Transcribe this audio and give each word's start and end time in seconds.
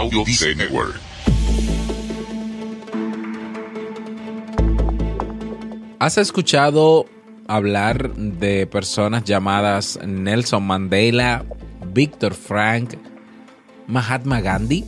Audio 0.00 0.24
Network. 0.56 0.98
¿Has 5.98 6.16
escuchado 6.16 7.04
hablar 7.48 8.14
de 8.14 8.66
personas 8.66 9.24
llamadas 9.24 9.98
Nelson 10.02 10.62
Mandela, 10.62 11.44
Víctor 11.92 12.32
Frank, 12.32 12.94
Mahatma 13.88 14.40
Gandhi? 14.40 14.86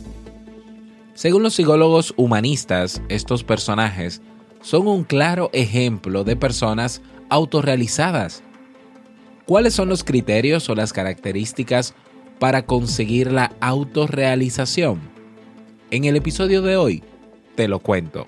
Según 1.13 1.43
los 1.43 1.53
psicólogos 1.53 2.15
humanistas, 2.17 2.99
estos 3.07 3.43
personajes 3.43 4.19
son 4.63 4.87
un 4.87 5.03
claro 5.03 5.51
ejemplo 5.53 6.23
de 6.23 6.35
personas 6.35 7.03
autorrealizadas. 7.29 8.41
¿Cuáles 9.45 9.75
son 9.75 9.89
los 9.89 10.03
criterios 10.03 10.67
o 10.69 10.75
las 10.75 10.91
características 10.91 11.93
para 12.39 12.65
conseguir 12.65 13.31
la 13.31 13.51
autorrealización? 13.59 14.99
En 15.91 16.05
el 16.05 16.15
episodio 16.15 16.61
de 16.61 16.77
hoy 16.77 17.03
te 17.55 17.67
lo 17.67 17.79
cuento. 17.79 18.27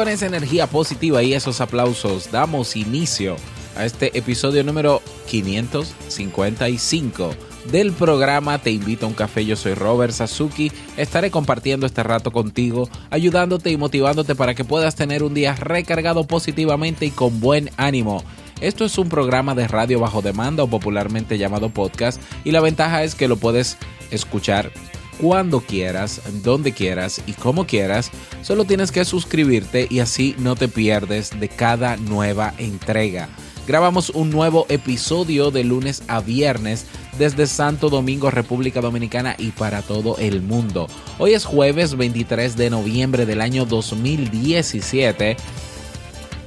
Con 0.00 0.08
esa 0.08 0.24
energía 0.24 0.66
positiva 0.66 1.22
y 1.22 1.34
esos 1.34 1.60
aplausos 1.60 2.32
damos 2.32 2.74
inicio 2.74 3.36
a 3.76 3.84
este 3.84 4.16
episodio 4.16 4.64
número 4.64 5.02
555 5.28 7.34
del 7.70 7.92
programa 7.92 8.56
Te 8.56 8.70
invito 8.70 9.04
a 9.04 9.10
un 9.10 9.14
café. 9.14 9.44
Yo 9.44 9.56
soy 9.56 9.74
Robert 9.74 10.14
Sasuki. 10.14 10.72
Estaré 10.96 11.30
compartiendo 11.30 11.84
este 11.84 12.02
rato 12.02 12.32
contigo, 12.32 12.88
ayudándote 13.10 13.68
y 13.68 13.76
motivándote 13.76 14.34
para 14.34 14.54
que 14.54 14.64
puedas 14.64 14.94
tener 14.94 15.22
un 15.22 15.34
día 15.34 15.54
recargado 15.54 16.26
positivamente 16.26 17.04
y 17.04 17.10
con 17.10 17.38
buen 17.38 17.68
ánimo. 17.76 18.24
Esto 18.62 18.86
es 18.86 18.96
un 18.96 19.10
programa 19.10 19.54
de 19.54 19.68
radio 19.68 20.00
bajo 20.00 20.22
demanda 20.22 20.62
o 20.62 20.66
popularmente 20.66 21.36
llamado 21.36 21.68
podcast 21.68 22.22
y 22.42 22.52
la 22.52 22.62
ventaja 22.62 23.02
es 23.02 23.14
que 23.14 23.28
lo 23.28 23.36
puedes 23.36 23.76
escuchar 24.10 24.72
cuando 25.20 25.60
quieras, 25.60 26.20
donde 26.42 26.72
quieras 26.72 27.22
y 27.26 27.32
como 27.32 27.66
quieras. 27.66 28.10
Solo 28.42 28.64
tienes 28.64 28.90
que 28.90 29.04
suscribirte 29.04 29.86
y 29.90 30.00
así 30.00 30.34
no 30.38 30.56
te 30.56 30.68
pierdes 30.68 31.38
de 31.38 31.48
cada 31.48 31.96
nueva 31.96 32.54
entrega. 32.58 33.28
Grabamos 33.66 34.10
un 34.10 34.30
nuevo 34.30 34.66
episodio 34.68 35.50
de 35.50 35.62
lunes 35.62 36.02
a 36.08 36.20
viernes 36.20 36.86
desde 37.18 37.46
Santo 37.46 37.90
Domingo, 37.90 38.30
República 38.30 38.80
Dominicana 38.80 39.36
y 39.38 39.50
para 39.50 39.82
todo 39.82 40.16
el 40.18 40.40
mundo. 40.42 40.88
Hoy 41.18 41.34
es 41.34 41.44
jueves 41.44 41.96
23 41.96 42.56
de 42.56 42.70
noviembre 42.70 43.26
del 43.26 43.42
año 43.42 43.66
2017. 43.66 45.36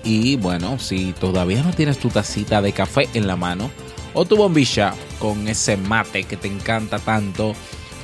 Y 0.03 0.35
bueno, 0.37 0.79
si 0.79 1.13
todavía 1.13 1.63
no 1.63 1.71
tienes 1.71 1.99
tu 1.99 2.09
tacita 2.09 2.61
de 2.61 2.73
café 2.73 3.07
en 3.13 3.27
la 3.27 3.37
mano 3.37 3.69
o 4.13 4.25
tu 4.25 4.35
bombilla 4.35 4.93
con 5.19 5.47
ese 5.47 5.77
mate 5.77 6.23
que 6.23 6.35
te 6.35 6.47
encanta 6.47 6.99
tanto, 6.99 7.53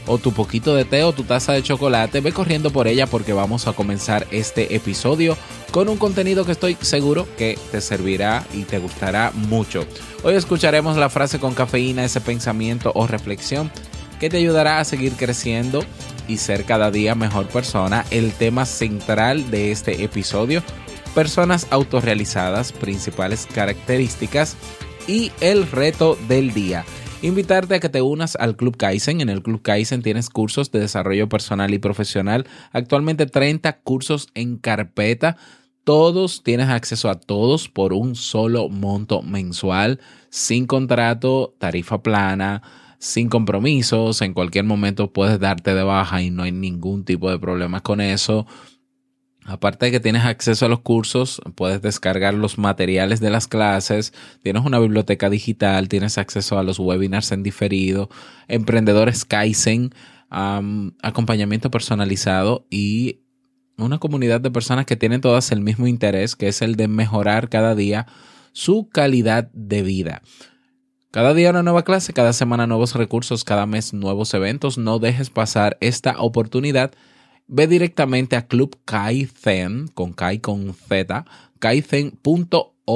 o 0.09 0.17
tu 0.17 0.33
poquito 0.33 0.75
de 0.75 0.85
té 0.85 1.03
o 1.03 1.13
tu 1.13 1.23
taza 1.23 1.53
de 1.53 1.61
chocolate, 1.61 2.19
ve 2.19 2.33
corriendo 2.33 2.71
por 2.71 2.87
ella 2.87 3.05
porque 3.05 3.31
vamos 3.31 3.67
a 3.67 3.73
comenzar 3.73 4.25
este 4.31 4.75
episodio 4.75 5.37
con 5.71 5.87
un 5.87 5.97
contenido 5.97 6.45
que 6.45 6.51
estoy 6.51 6.75
seguro 6.81 7.27
que 7.37 7.59
te 7.71 7.79
servirá 7.79 8.43
y 8.51 8.63
te 8.63 8.79
gustará 8.79 9.31
mucho. 9.33 9.85
Hoy 10.23 10.33
escucharemos 10.33 10.97
la 10.97 11.09
frase 11.09 11.39
con 11.39 11.53
cafeína, 11.53 12.03
ese 12.03 12.21
pensamiento 12.21 12.91
o 12.95 13.05
reflexión 13.05 13.71
que 14.19 14.31
te 14.31 14.37
ayudará 14.37 14.79
a 14.79 14.85
seguir 14.85 15.13
creciendo 15.13 15.83
y 16.27 16.37
ser 16.37 16.65
cada 16.65 16.89
día 16.89 17.13
mejor 17.13 17.45
persona. 17.47 18.03
El 18.09 18.33
tema 18.33 18.65
central 18.65 19.51
de 19.51 19.71
este 19.71 20.03
episodio, 20.03 20.63
personas 21.13 21.67
autorrealizadas, 21.69 22.71
principales 22.71 23.47
características 23.53 24.57
y 25.07 25.31
el 25.39 25.69
reto 25.69 26.17
del 26.27 26.51
día 26.51 26.83
invitarte 27.21 27.75
a 27.75 27.79
que 27.79 27.89
te 27.89 28.01
unas 28.01 28.35
al 28.35 28.55
Club 28.55 28.77
Kaizen. 28.77 29.21
En 29.21 29.29
el 29.29 29.43
Club 29.43 29.61
Kaizen 29.61 30.01
tienes 30.01 30.29
cursos 30.29 30.71
de 30.71 30.79
desarrollo 30.79 31.27
personal 31.29 31.73
y 31.73 31.79
profesional. 31.79 32.47
Actualmente 32.71 33.25
30 33.25 33.79
cursos 33.79 34.29
en 34.33 34.57
carpeta. 34.57 35.37
Todos 35.83 36.43
tienes 36.43 36.69
acceso 36.69 37.09
a 37.09 37.19
todos 37.19 37.67
por 37.67 37.93
un 37.93 38.15
solo 38.15 38.69
monto 38.69 39.21
mensual, 39.21 39.99
sin 40.29 40.67
contrato, 40.67 41.55
tarifa 41.57 42.03
plana, 42.03 42.61
sin 42.99 43.27
compromisos. 43.27 44.21
En 44.21 44.33
cualquier 44.33 44.65
momento 44.65 45.11
puedes 45.11 45.39
darte 45.39 45.73
de 45.73 45.83
baja 45.83 46.21
y 46.21 46.29
no 46.29 46.43
hay 46.43 46.51
ningún 46.51 47.05
tipo 47.05 47.31
de 47.31 47.39
problemas 47.39 47.81
con 47.81 48.01
eso. 48.01 48.45
Aparte 49.49 49.87
de 49.87 49.91
que 49.91 49.99
tienes 49.99 50.25
acceso 50.25 50.67
a 50.67 50.69
los 50.69 50.81
cursos, 50.81 51.41
puedes 51.55 51.81
descargar 51.81 52.35
los 52.35 52.59
materiales 52.59 53.19
de 53.19 53.31
las 53.31 53.47
clases, 53.47 54.13
tienes 54.43 54.63
una 54.63 54.77
biblioteca 54.77 55.27
digital, 55.31 55.89
tienes 55.89 56.19
acceso 56.19 56.59
a 56.59 56.63
los 56.63 56.77
webinars 56.77 57.31
en 57.31 57.41
diferido, 57.41 58.09
emprendedores 58.47 59.25
Kaizen, 59.25 59.91
acompañamiento 60.29 61.71
personalizado 61.71 62.67
y 62.69 63.21
una 63.77 63.97
comunidad 63.97 64.39
de 64.39 64.51
personas 64.51 64.85
que 64.85 64.95
tienen 64.95 65.21
todas 65.21 65.51
el 65.51 65.61
mismo 65.61 65.87
interés, 65.87 66.35
que 66.35 66.47
es 66.47 66.61
el 66.61 66.75
de 66.75 66.87
mejorar 66.87 67.49
cada 67.49 67.73
día 67.73 68.05
su 68.51 68.87
calidad 68.87 69.49
de 69.53 69.81
vida. 69.81 70.21
Cada 71.09 71.33
día 71.33 71.49
una 71.49 71.63
nueva 71.63 71.83
clase, 71.83 72.13
cada 72.13 72.33
semana 72.33 72.67
nuevos 72.67 72.93
recursos, 72.93 73.43
cada 73.43 73.65
mes 73.65 73.95
nuevos 73.95 74.31
eventos. 74.35 74.77
No 74.77 74.99
dejes 74.99 75.31
pasar 75.31 75.75
esta 75.81 76.19
oportunidad 76.19 76.91
ve 77.49 77.67
directamente 77.67 78.37
a 78.37 78.47
Club 78.47 78.77
Kaizen, 78.85 79.89
con 79.89 80.13
Kai 80.13 80.39
con 80.39 80.73
Z, 80.73 81.25
kaizen.org 81.57 82.87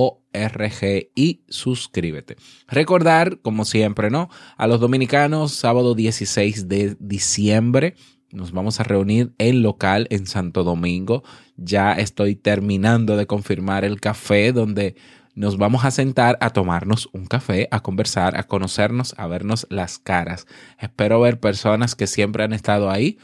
y 1.15 1.41
suscríbete. 1.49 2.37
Recordar, 2.67 3.39
como 3.39 3.65
siempre, 3.65 4.09
¿no? 4.09 4.29
A 4.55 4.67
los 4.67 4.79
dominicanos, 4.79 5.51
sábado 5.53 5.95
16 5.95 6.69
de 6.69 6.95
diciembre. 6.99 7.95
Nos 8.31 8.51
vamos 8.51 8.79
a 8.79 8.83
reunir 8.83 9.33
en 9.39 9.63
local 9.63 10.07
en 10.11 10.27
Santo 10.27 10.63
Domingo. 10.63 11.23
Ya 11.57 11.93
estoy 11.93 12.35
terminando 12.35 13.17
de 13.17 13.27
confirmar 13.27 13.83
el 13.85 13.99
café 13.99 14.53
donde 14.53 14.95
nos 15.35 15.57
vamos 15.57 15.83
a 15.83 15.89
sentar 15.89 16.37
a 16.41 16.51
tomarnos 16.51 17.09
un 17.11 17.25
café, 17.25 17.67
a 17.71 17.79
conversar, 17.79 18.37
a 18.37 18.43
conocernos, 18.43 19.15
a 19.17 19.25
vernos 19.25 19.65
las 19.71 19.97
caras. 19.97 20.45
Espero 20.79 21.19
ver 21.19 21.39
personas 21.39 21.95
que 21.95 22.05
siempre 22.05 22.43
han 22.43 22.53
estado 22.53 22.91
ahí 22.91 23.17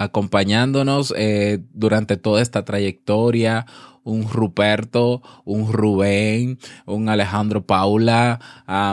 acompañándonos 0.00 1.12
eh, 1.14 1.58
durante 1.74 2.16
toda 2.16 2.40
esta 2.40 2.64
trayectoria. 2.64 3.66
Un 4.02 4.30
Ruperto, 4.30 5.20
un 5.44 5.70
Rubén, 5.70 6.58
un 6.86 7.10
Alejandro 7.10 7.66
Paula, 7.66 8.40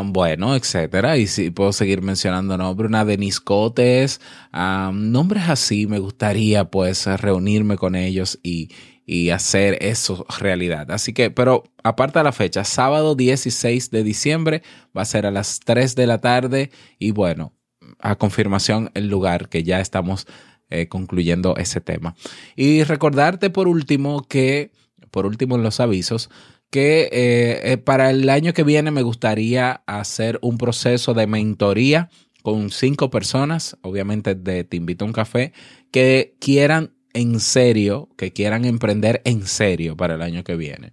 bueno, 0.03 0.53
etcétera. 0.53 1.15
Y 1.15 1.27
si 1.27 1.49
puedo 1.49 1.71
seguir 1.71 2.01
mencionando 2.01 2.57
nombres, 2.57 2.89
una 2.89 3.05
Denis 3.05 3.39
Cotes, 3.39 4.19
nombres 4.51 5.47
así. 5.47 5.87
Me 5.87 5.99
gustaría 5.99 6.65
pues 6.65 7.07
reunirme 7.07 7.77
con 7.77 7.95
ellos 7.95 8.37
y, 8.43 8.69
y 9.05 9.29
hacer 9.29 9.77
eso 9.79 10.25
realidad. 10.41 10.91
Así 10.91 11.13
que, 11.13 11.31
pero 11.31 11.63
aparte 11.83 12.19
de 12.19 12.25
la 12.25 12.33
fecha, 12.33 12.65
sábado 12.65 13.15
16 13.15 13.89
de 13.91 14.03
diciembre 14.03 14.61
va 14.95 15.03
a 15.03 15.05
ser 15.05 15.25
a 15.25 15.31
las 15.31 15.61
3 15.61 15.95
de 15.95 16.05
la 16.05 16.17
tarde 16.17 16.69
y 16.99 17.11
bueno, 17.11 17.53
a 17.99 18.15
confirmación 18.15 18.91
el 18.93 19.07
lugar 19.07 19.49
que 19.49 19.63
ya 19.63 19.79
estamos 19.79 20.27
eh, 20.69 20.89
concluyendo 20.89 21.55
ese 21.55 21.79
tema. 21.79 22.15
Y 22.57 22.83
recordarte 22.83 23.49
por 23.49 23.69
último 23.69 24.27
que, 24.27 24.71
por 25.11 25.25
último 25.25 25.55
en 25.55 25.63
los 25.63 25.79
avisos, 25.79 26.29
que 26.69 27.03
eh, 27.03 27.71
eh, 27.71 27.77
para 27.77 28.09
el 28.09 28.29
año 28.29 28.53
que 28.53 28.63
viene 28.63 28.91
me 28.91 29.01
gustaría 29.01 29.83
hacer 29.87 30.39
un 30.41 30.57
proceso 30.57 31.13
de 31.13 31.25
mentoría 31.25 32.09
con 32.43 32.69
cinco 32.69 33.09
personas, 33.09 33.77
obviamente 33.81 34.35
de 34.35 34.65
Te 34.65 34.75
invito 34.75 35.05
a 35.05 35.07
un 35.07 35.13
café, 35.13 35.53
que 35.89 36.35
quieran 36.41 36.95
en 37.13 37.39
serio, 37.39 38.09
que 38.17 38.33
quieran 38.33 38.65
emprender 38.65 39.21
en 39.23 39.47
serio 39.47 39.95
para 39.95 40.15
el 40.15 40.21
año 40.21 40.43
que 40.43 40.57
viene. 40.57 40.91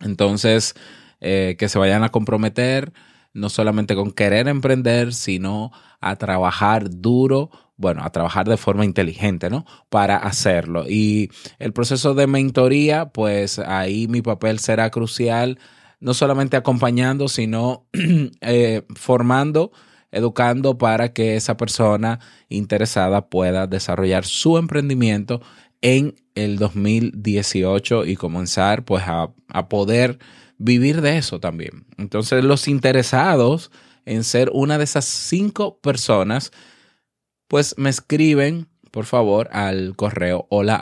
Entonces, 0.00 0.74
que 1.20 1.68
se 1.68 1.78
vayan 1.78 2.04
a 2.04 2.10
comprometer 2.10 2.92
no 3.34 3.48
solamente 3.48 3.94
con 3.94 4.12
querer 4.12 4.48
emprender, 4.48 5.14
sino 5.14 5.72
a 6.00 6.16
trabajar 6.16 6.90
duro, 6.90 7.50
bueno, 7.82 8.02
a 8.04 8.10
trabajar 8.10 8.48
de 8.48 8.56
forma 8.56 8.84
inteligente, 8.84 9.50
¿no? 9.50 9.66
Para 9.90 10.16
hacerlo. 10.16 10.86
Y 10.88 11.30
el 11.58 11.72
proceso 11.72 12.14
de 12.14 12.28
mentoría, 12.28 13.10
pues 13.10 13.58
ahí 13.58 14.06
mi 14.06 14.22
papel 14.22 14.60
será 14.60 14.90
crucial, 14.90 15.58
no 15.98 16.14
solamente 16.14 16.56
acompañando, 16.56 17.26
sino 17.28 17.86
eh, 18.40 18.82
formando 18.94 19.72
educando 20.14 20.76
para 20.76 21.14
que 21.14 21.36
esa 21.36 21.56
persona 21.56 22.20
interesada 22.50 23.28
pueda 23.30 23.66
desarrollar 23.66 24.26
su 24.26 24.58
emprendimiento 24.58 25.40
en 25.80 26.14
el 26.34 26.58
2018 26.58 28.04
y 28.04 28.16
comenzar 28.16 28.84
pues 28.84 29.04
a, 29.06 29.30
a 29.48 29.68
poder 29.70 30.18
vivir 30.58 31.00
de 31.00 31.16
eso 31.16 31.40
también. 31.40 31.86
Entonces 31.96 32.44
los 32.44 32.68
interesados 32.68 33.70
en 34.04 34.24
ser 34.24 34.50
una 34.52 34.78
de 34.78 34.84
esas 34.84 35.04
cinco 35.04 35.78
personas, 35.78 36.52
pues 37.48 37.74
me 37.78 37.90
escriben 37.90 38.68
por 38.92 39.06
favor, 39.06 39.48
al 39.52 39.96
correo 39.96 40.46
hola 40.50 40.76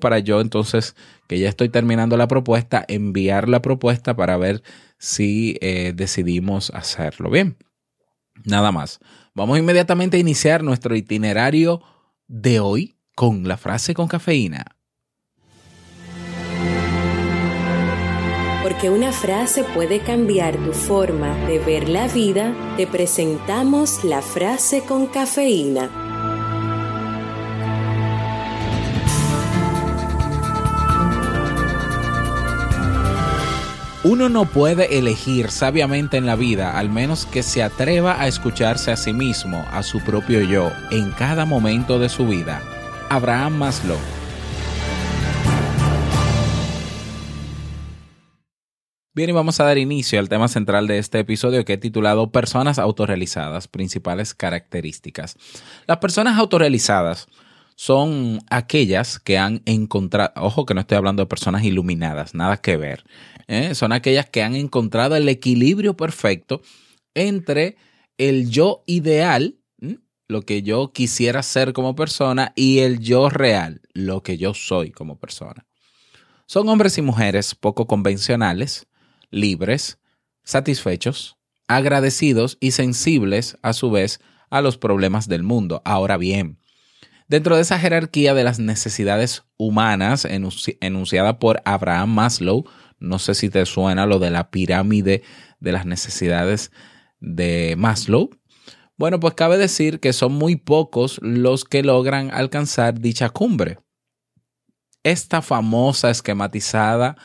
para 0.00 0.18
yo 0.18 0.40
entonces, 0.40 0.96
que 1.28 1.38
ya 1.38 1.48
estoy 1.48 1.68
terminando 1.68 2.16
la 2.16 2.26
propuesta, 2.26 2.84
enviar 2.88 3.50
la 3.50 3.60
propuesta 3.60 4.16
para 4.16 4.38
ver 4.38 4.62
si 4.98 5.58
eh, 5.60 5.92
decidimos 5.94 6.70
hacerlo. 6.70 7.28
Bien, 7.28 7.58
nada 8.46 8.72
más. 8.72 8.98
Vamos 9.34 9.58
inmediatamente 9.58 10.16
a 10.16 10.20
iniciar 10.20 10.64
nuestro 10.64 10.96
itinerario 10.96 11.82
de 12.28 12.60
hoy 12.60 12.96
con 13.14 13.46
la 13.46 13.58
frase 13.58 13.92
con 13.92 14.08
cafeína. 14.08 14.64
Porque 18.62 18.90
una 18.90 19.12
frase 19.12 19.64
puede 19.64 20.00
cambiar 20.00 20.56
tu 20.56 20.72
forma 20.72 21.34
de 21.48 21.58
ver 21.58 21.88
la 21.88 22.06
vida, 22.06 22.54
te 22.76 22.86
presentamos 22.86 24.04
la 24.04 24.22
frase 24.22 24.82
con 24.82 25.06
cafeína. 25.06 25.90
Uno 34.04 34.28
no 34.28 34.46
puede 34.46 34.98
elegir 34.98 35.50
sabiamente 35.50 36.16
en 36.16 36.26
la 36.26 36.34
vida, 36.34 36.76
al 36.76 36.88
menos 36.90 37.24
que 37.24 37.44
se 37.44 37.62
atreva 37.62 38.20
a 38.20 38.26
escucharse 38.26 38.90
a 38.90 38.96
sí 38.96 39.12
mismo, 39.12 39.64
a 39.70 39.84
su 39.84 40.00
propio 40.00 40.40
yo, 40.40 40.72
en 40.90 41.12
cada 41.12 41.44
momento 41.44 42.00
de 42.00 42.08
su 42.08 42.26
vida. 42.26 42.60
Abraham 43.10 43.58
Maslow. 43.58 44.21
Bien, 49.14 49.28
y 49.28 49.34
vamos 49.34 49.60
a 49.60 49.64
dar 49.64 49.76
inicio 49.76 50.18
al 50.18 50.30
tema 50.30 50.48
central 50.48 50.86
de 50.86 50.96
este 50.96 51.18
episodio 51.18 51.66
que 51.66 51.74
he 51.74 51.76
titulado 51.76 52.32
Personas 52.32 52.78
autorrealizadas, 52.78 53.68
principales 53.68 54.32
características. 54.32 55.36
Las 55.86 55.98
personas 55.98 56.38
autorrealizadas 56.38 57.26
son 57.76 58.38
aquellas 58.48 59.18
que 59.18 59.36
han 59.36 59.60
encontrado, 59.66 60.32
ojo 60.36 60.64
que 60.64 60.72
no 60.72 60.80
estoy 60.80 60.96
hablando 60.96 61.22
de 61.22 61.26
personas 61.26 61.62
iluminadas, 61.62 62.34
nada 62.34 62.56
que 62.56 62.78
ver, 62.78 63.04
¿eh? 63.48 63.74
son 63.74 63.92
aquellas 63.92 64.30
que 64.30 64.42
han 64.42 64.54
encontrado 64.54 65.14
el 65.14 65.28
equilibrio 65.28 65.94
perfecto 65.94 66.62
entre 67.12 67.76
el 68.16 68.48
yo 68.48 68.82
ideal, 68.86 69.58
lo 70.26 70.40
que 70.40 70.62
yo 70.62 70.90
quisiera 70.94 71.42
ser 71.42 71.74
como 71.74 71.94
persona, 71.94 72.54
y 72.56 72.78
el 72.78 72.98
yo 73.00 73.28
real, 73.28 73.82
lo 73.92 74.22
que 74.22 74.38
yo 74.38 74.54
soy 74.54 74.90
como 74.90 75.18
persona. 75.18 75.66
Son 76.46 76.66
hombres 76.70 76.96
y 76.96 77.02
mujeres 77.02 77.54
poco 77.54 77.86
convencionales, 77.86 78.86
libres, 79.32 79.98
satisfechos, 80.44 81.36
agradecidos 81.66 82.56
y 82.60 82.70
sensibles 82.70 83.58
a 83.62 83.72
su 83.72 83.90
vez 83.90 84.20
a 84.50 84.60
los 84.60 84.78
problemas 84.78 85.26
del 85.26 85.42
mundo. 85.42 85.82
Ahora 85.84 86.16
bien, 86.16 86.62
Dentro 87.32 87.56
de 87.56 87.62
esa 87.62 87.78
jerarquía 87.78 88.34
de 88.34 88.44
las 88.44 88.58
necesidades 88.58 89.44
humanas 89.56 90.26
enunciada 90.26 91.38
por 91.38 91.62
Abraham 91.64 92.10
Maslow, 92.10 92.64
no 92.98 93.18
sé 93.18 93.34
si 93.34 93.48
te 93.48 93.64
suena 93.64 94.04
lo 94.04 94.18
de 94.18 94.30
la 94.30 94.50
pirámide 94.50 95.22
de 95.58 95.72
las 95.72 95.86
necesidades 95.86 96.72
de 97.20 97.74
Maslow. 97.78 98.28
Bueno, 98.98 99.18
pues 99.18 99.32
cabe 99.32 99.56
decir 99.56 99.98
que 99.98 100.12
son 100.12 100.34
muy 100.34 100.56
pocos 100.56 101.20
los 101.22 101.64
que 101.64 101.82
logran 101.82 102.30
alcanzar 102.34 103.00
dicha 103.00 103.30
cumbre. 103.30 103.78
Esta 105.02 105.40
famosa 105.40 106.10
esquematizada 106.10 107.16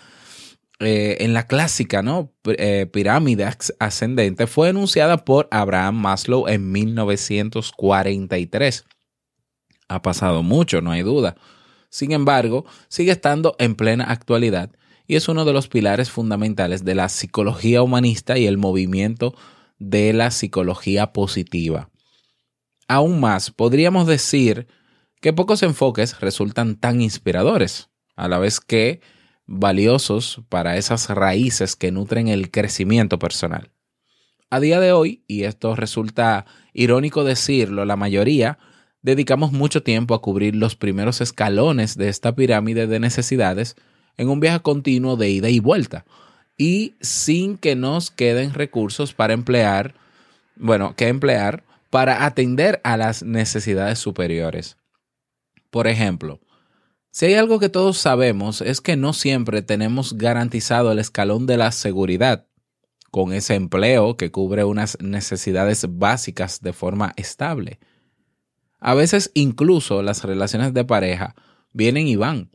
eh, 0.79 1.17
en 1.21 1.33
la 1.33 1.47
clásica 1.47 2.01
¿no? 2.01 2.33
Eh, 2.45 2.87
pirámide 2.91 3.47
ascendente 3.79 4.47
fue 4.47 4.69
enunciada 4.69 5.25
por 5.25 5.47
Abraham 5.51 5.95
Maslow 5.95 6.47
en 6.47 6.71
1943 6.71 8.85
ha 9.87 10.01
pasado 10.01 10.43
mucho, 10.43 10.81
no 10.81 10.91
hay 10.91 11.03
duda. 11.03 11.35
Sin 11.89 12.11
embargo, 12.11 12.65
sigue 12.89 13.11
estando 13.11 13.55
en 13.59 13.75
plena 13.75 14.05
actualidad 14.05 14.71
y 15.07 15.15
es 15.15 15.29
uno 15.29 15.45
de 15.45 15.53
los 15.53 15.69
pilares 15.69 16.11
fundamentales 16.11 16.83
de 16.83 16.95
la 16.95 17.09
psicología 17.09 17.81
humanista 17.81 18.37
y 18.37 18.45
el 18.45 18.57
movimiento 18.57 19.33
de 19.79 20.11
la 20.11 20.31
psicología 20.31 21.13
positiva. 21.13 21.89
Aún 22.89 23.19
más, 23.19 23.51
podríamos 23.51 24.07
decir 24.07 24.67
que 25.21 25.33
pocos 25.33 25.63
enfoques 25.63 26.19
resultan 26.19 26.75
tan 26.75 27.01
inspiradores, 27.01 27.89
a 28.15 28.27
la 28.27 28.39
vez 28.39 28.59
que 28.59 29.01
valiosos 29.47 30.41
para 30.49 30.77
esas 30.77 31.09
raíces 31.09 31.75
que 31.75 31.91
nutren 31.91 32.27
el 32.27 32.51
crecimiento 32.51 33.17
personal. 33.17 33.71
A 34.49 34.59
día 34.59 34.79
de 34.79 34.91
hoy, 34.91 35.23
y 35.27 35.43
esto 35.43 35.75
resulta 35.75 36.45
irónico 36.73 37.23
decirlo, 37.23 37.85
la 37.85 37.95
mayoría 37.95 38.59
dedicamos 39.01 39.51
mucho 39.51 39.83
tiempo 39.83 40.13
a 40.13 40.21
cubrir 40.21 40.55
los 40.55 40.75
primeros 40.75 41.21
escalones 41.21 41.97
de 41.97 42.09
esta 42.09 42.35
pirámide 42.35 42.87
de 42.87 42.99
necesidades 42.99 43.75
en 44.17 44.29
un 44.29 44.39
viaje 44.39 44.59
continuo 44.61 45.15
de 45.15 45.29
ida 45.29 45.49
y 45.49 45.59
vuelta 45.59 46.05
y 46.57 46.95
sin 47.01 47.57
que 47.57 47.75
nos 47.75 48.11
queden 48.11 48.53
recursos 48.53 49.13
para 49.13 49.33
emplear, 49.33 49.93
bueno, 50.55 50.95
que 50.95 51.07
emplear 51.07 51.63
para 51.89 52.25
atender 52.25 52.81
a 52.83 52.97
las 52.97 53.23
necesidades 53.23 53.99
superiores. 53.99 54.77
Por 55.69 55.87
ejemplo, 55.87 56.39
si 57.17 57.25
hay 57.25 57.33
algo 57.33 57.57
que 57.57 57.69
todos 57.69 57.97
sabemos 57.97 58.61
es 58.61 58.79
que 58.79 58.95
no 58.95 59.11
siempre 59.11 59.63
tenemos 59.63 60.19
garantizado 60.19 60.91
el 60.91 60.99
escalón 60.99 61.47
de 61.47 61.57
la 61.57 61.71
seguridad 61.71 62.45
con 63.09 63.33
ese 63.33 63.55
empleo 63.55 64.17
que 64.17 64.29
cubre 64.29 64.63
unas 64.65 64.99
necesidades 65.01 65.87
básicas 65.89 66.61
de 66.61 66.73
forma 66.73 67.13
estable. 67.15 67.79
A 68.79 68.93
veces 68.93 69.31
incluso 69.33 70.03
las 70.03 70.25
relaciones 70.25 70.75
de 70.75 70.85
pareja 70.85 71.33
vienen 71.73 72.07
y 72.07 72.17
van. 72.17 72.51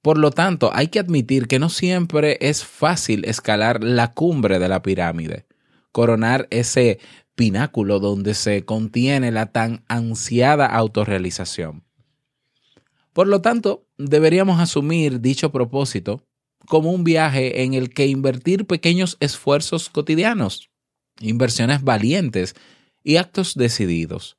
Por 0.00 0.16
lo 0.16 0.30
tanto, 0.30 0.70
hay 0.72 0.88
que 0.88 1.00
admitir 1.00 1.46
que 1.46 1.58
no 1.58 1.68
siempre 1.68 2.38
es 2.40 2.64
fácil 2.64 3.26
escalar 3.26 3.84
la 3.84 4.14
cumbre 4.14 4.58
de 4.58 4.68
la 4.70 4.80
pirámide, 4.80 5.44
coronar 5.92 6.48
ese 6.48 7.00
pináculo 7.34 8.00
donde 8.00 8.32
se 8.32 8.64
contiene 8.64 9.30
la 9.30 9.52
tan 9.52 9.84
ansiada 9.88 10.64
autorrealización. 10.64 11.83
Por 13.14 13.26
lo 13.26 13.40
tanto, 13.40 13.86
deberíamos 13.96 14.60
asumir 14.60 15.22
dicho 15.22 15.50
propósito 15.50 16.22
como 16.66 16.92
un 16.92 17.02
viaje 17.04 17.62
en 17.62 17.72
el 17.72 17.88
que 17.88 18.06
invertir 18.06 18.66
pequeños 18.66 19.16
esfuerzos 19.20 19.88
cotidianos, 19.88 20.68
inversiones 21.20 21.82
valientes 21.82 22.54
y 23.02 23.16
actos 23.16 23.54
decididos 23.54 24.36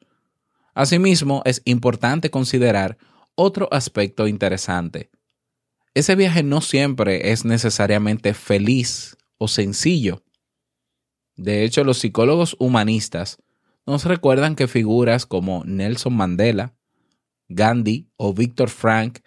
Asimismo, 0.76 1.42
es 1.46 1.62
importante 1.64 2.30
considerar 2.30 2.98
otro 3.36 3.70
aspecto 3.72 4.28
interesante. 4.28 5.10
Ese 5.94 6.16
viaje 6.16 6.44
no 6.44 6.60
siempre 6.60 7.32
es 7.32 7.46
necesariamente 7.46 8.34
feliz 8.34 9.16
o 9.38 9.48
sencillo. 9.48 10.22
De 11.38 11.64
hecho, 11.64 11.86
los 11.86 12.00
psicólogos 12.00 12.58
humanistas 12.60 13.38
nos 13.86 14.04
recuerdan 14.04 14.56
que 14.56 14.68
figuras 14.68 15.26
como 15.26 15.64
Nelson 15.64 16.14
Mandela, 16.14 16.76
Gandhi 17.48 18.10
o 18.18 18.34
Viktor 18.34 18.70
Frank 18.70 19.20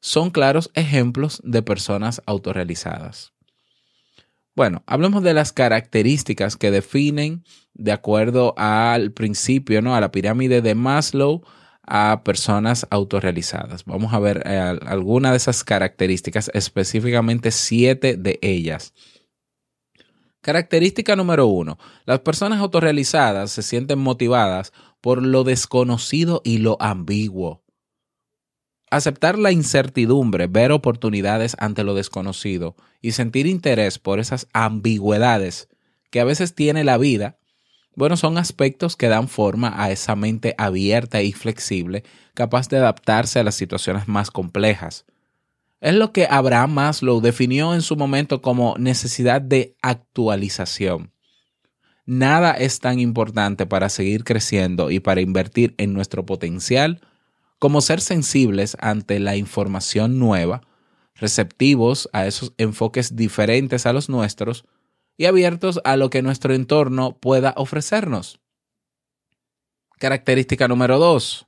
son 0.00 0.30
claros 0.30 0.70
ejemplos 0.74 1.40
de 1.44 1.62
personas 1.62 2.22
autorrealizadas. 2.26 3.32
Bueno, 4.54 4.82
hablemos 4.86 5.22
de 5.22 5.34
las 5.34 5.52
características 5.52 6.56
que 6.56 6.70
definen, 6.70 7.44
de 7.74 7.92
acuerdo 7.92 8.54
al 8.56 9.12
principio, 9.12 9.82
¿no? 9.82 9.94
A 9.94 10.00
la 10.00 10.10
pirámide 10.10 10.62
de 10.62 10.74
Maslow, 10.74 11.42
a 11.82 12.22
personas 12.24 12.86
autorrealizadas. 12.90 13.84
Vamos 13.84 14.12
a 14.12 14.18
ver 14.18 14.42
eh, 14.44 14.58
algunas 14.58 15.32
de 15.32 15.36
esas 15.36 15.64
características, 15.64 16.50
específicamente 16.54 17.50
siete 17.50 18.16
de 18.16 18.38
ellas. 18.42 18.92
Característica 20.40 21.16
número 21.16 21.46
uno. 21.46 21.78
Las 22.04 22.20
personas 22.20 22.60
autorrealizadas 22.60 23.50
se 23.50 23.62
sienten 23.62 23.98
motivadas 23.98 24.72
por 25.00 25.22
lo 25.22 25.44
desconocido 25.44 26.40
y 26.44 26.58
lo 26.58 26.76
ambiguo. 26.80 27.62
Aceptar 28.90 29.38
la 29.38 29.52
incertidumbre, 29.52 30.46
ver 30.46 30.72
oportunidades 30.72 31.56
ante 31.58 31.84
lo 31.84 31.94
desconocido 31.94 32.74
y 33.02 33.12
sentir 33.12 33.46
interés 33.46 33.98
por 33.98 34.18
esas 34.18 34.48
ambigüedades 34.52 35.68
que 36.10 36.20
a 36.20 36.24
veces 36.24 36.54
tiene 36.54 36.84
la 36.84 36.96
vida, 36.96 37.38
bueno, 37.98 38.16
son 38.16 38.38
aspectos 38.38 38.94
que 38.94 39.08
dan 39.08 39.26
forma 39.28 39.74
a 39.76 39.90
esa 39.90 40.14
mente 40.14 40.54
abierta 40.56 41.20
y 41.20 41.32
flexible, 41.32 42.04
capaz 42.32 42.68
de 42.68 42.76
adaptarse 42.76 43.40
a 43.40 43.42
las 43.42 43.56
situaciones 43.56 44.06
más 44.06 44.30
complejas. 44.30 45.04
Es 45.80 45.94
lo 45.94 46.12
que 46.12 46.28
Abraham 46.30 46.74
Maslow 46.74 47.20
definió 47.20 47.74
en 47.74 47.82
su 47.82 47.96
momento 47.96 48.40
como 48.40 48.76
necesidad 48.78 49.40
de 49.40 49.76
actualización. 49.82 51.12
Nada 52.10 52.52
es 52.52 52.80
tan 52.80 53.00
importante 53.00 53.66
para 53.66 53.90
seguir 53.90 54.24
creciendo 54.24 54.90
y 54.90 54.98
para 54.98 55.20
invertir 55.20 55.74
en 55.76 55.92
nuestro 55.92 56.24
potencial 56.24 57.02
como 57.58 57.82
ser 57.82 58.00
sensibles 58.00 58.78
ante 58.80 59.18
la 59.20 59.36
información 59.36 60.18
nueva, 60.18 60.62
receptivos 61.16 62.08
a 62.14 62.26
esos 62.26 62.54
enfoques 62.56 63.14
diferentes 63.14 63.84
a 63.84 63.92
los 63.92 64.08
nuestros 64.08 64.64
y 65.18 65.26
abiertos 65.26 65.82
a 65.84 65.98
lo 65.98 66.08
que 66.08 66.22
nuestro 66.22 66.54
entorno 66.54 67.18
pueda 67.18 67.52
ofrecernos. 67.58 68.40
Característica 69.98 70.66
número 70.66 70.98
2. 70.98 71.46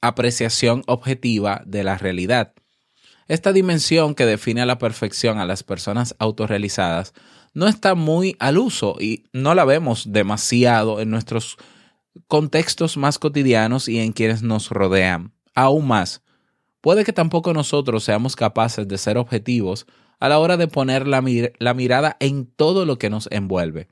Apreciación 0.00 0.82
objetiva 0.88 1.62
de 1.64 1.84
la 1.84 1.96
realidad. 1.96 2.54
Esta 3.28 3.52
dimensión 3.52 4.16
que 4.16 4.26
define 4.26 4.62
a 4.62 4.66
la 4.66 4.78
perfección 4.78 5.38
a 5.38 5.46
las 5.46 5.62
personas 5.62 6.16
autorrealizadas 6.18 7.14
no 7.52 7.66
está 7.66 7.94
muy 7.94 8.36
al 8.38 8.58
uso 8.58 8.96
y 9.00 9.24
no 9.32 9.54
la 9.54 9.64
vemos 9.64 10.12
demasiado 10.12 11.00
en 11.00 11.10
nuestros 11.10 11.56
contextos 12.28 12.96
más 12.96 13.18
cotidianos 13.18 13.88
y 13.88 13.98
en 13.98 14.12
quienes 14.12 14.42
nos 14.42 14.70
rodean. 14.70 15.32
Aún 15.54 15.86
más, 15.86 16.22
puede 16.80 17.04
que 17.04 17.12
tampoco 17.12 17.52
nosotros 17.52 18.04
seamos 18.04 18.36
capaces 18.36 18.86
de 18.86 18.98
ser 18.98 19.18
objetivos 19.18 19.86
a 20.18 20.28
la 20.28 20.38
hora 20.38 20.56
de 20.56 20.68
poner 20.68 21.06
la, 21.08 21.22
mirada 21.22 22.16
en 22.20 22.46
todo 22.46 22.84
lo 22.84 22.98
que 22.98 23.10
nos 23.10 23.28
envuelve. 23.32 23.88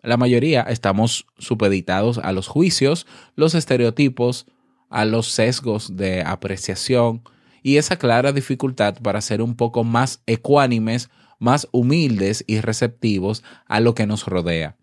La 0.00 0.16
mayoría 0.16 0.62
estamos 0.62 1.26
supeditados 1.38 2.18
a 2.18 2.32
los 2.32 2.48
juicios, 2.48 3.06
los 3.34 3.54
estereotipos, 3.54 4.46
a 4.88 5.04
los 5.04 5.28
sesgos 5.28 5.96
de 5.96 6.22
apreciación 6.22 7.22
y 7.62 7.76
esa 7.76 7.96
clara 7.96 8.32
dificultad 8.32 8.96
para 9.00 9.20
ser 9.20 9.42
un 9.42 9.56
poco 9.56 9.84
más 9.84 10.22
ecuánimes, 10.26 11.10
más 11.42 11.68
humildes 11.72 12.44
y 12.46 12.60
receptivos 12.60 13.42
a 13.66 13.80
lo 13.80 13.96
que 13.96 14.06
nos 14.06 14.26
rodea. 14.26 14.76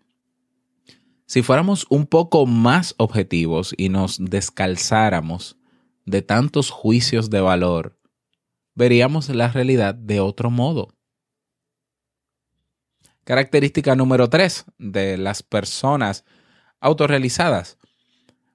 Si 1.24 1.42
fuéramos 1.42 1.86
un 1.88 2.06
poco 2.06 2.44
más 2.44 2.94
objetivos 2.98 3.72
y 3.78 3.88
nos 3.88 4.18
descalzáramos 4.22 5.56
de 6.04 6.20
tantos 6.20 6.70
juicios 6.70 7.30
de 7.30 7.40
valor, 7.40 7.98
veríamos 8.74 9.30
la 9.30 9.48
realidad 9.48 9.94
de 9.94 10.20
otro 10.20 10.50
modo. 10.50 10.94
Característica 13.24 13.96
número 13.96 14.28
3 14.28 14.66
de 14.76 15.16
las 15.16 15.42
personas 15.42 16.24
autorrealizadas. 16.78 17.78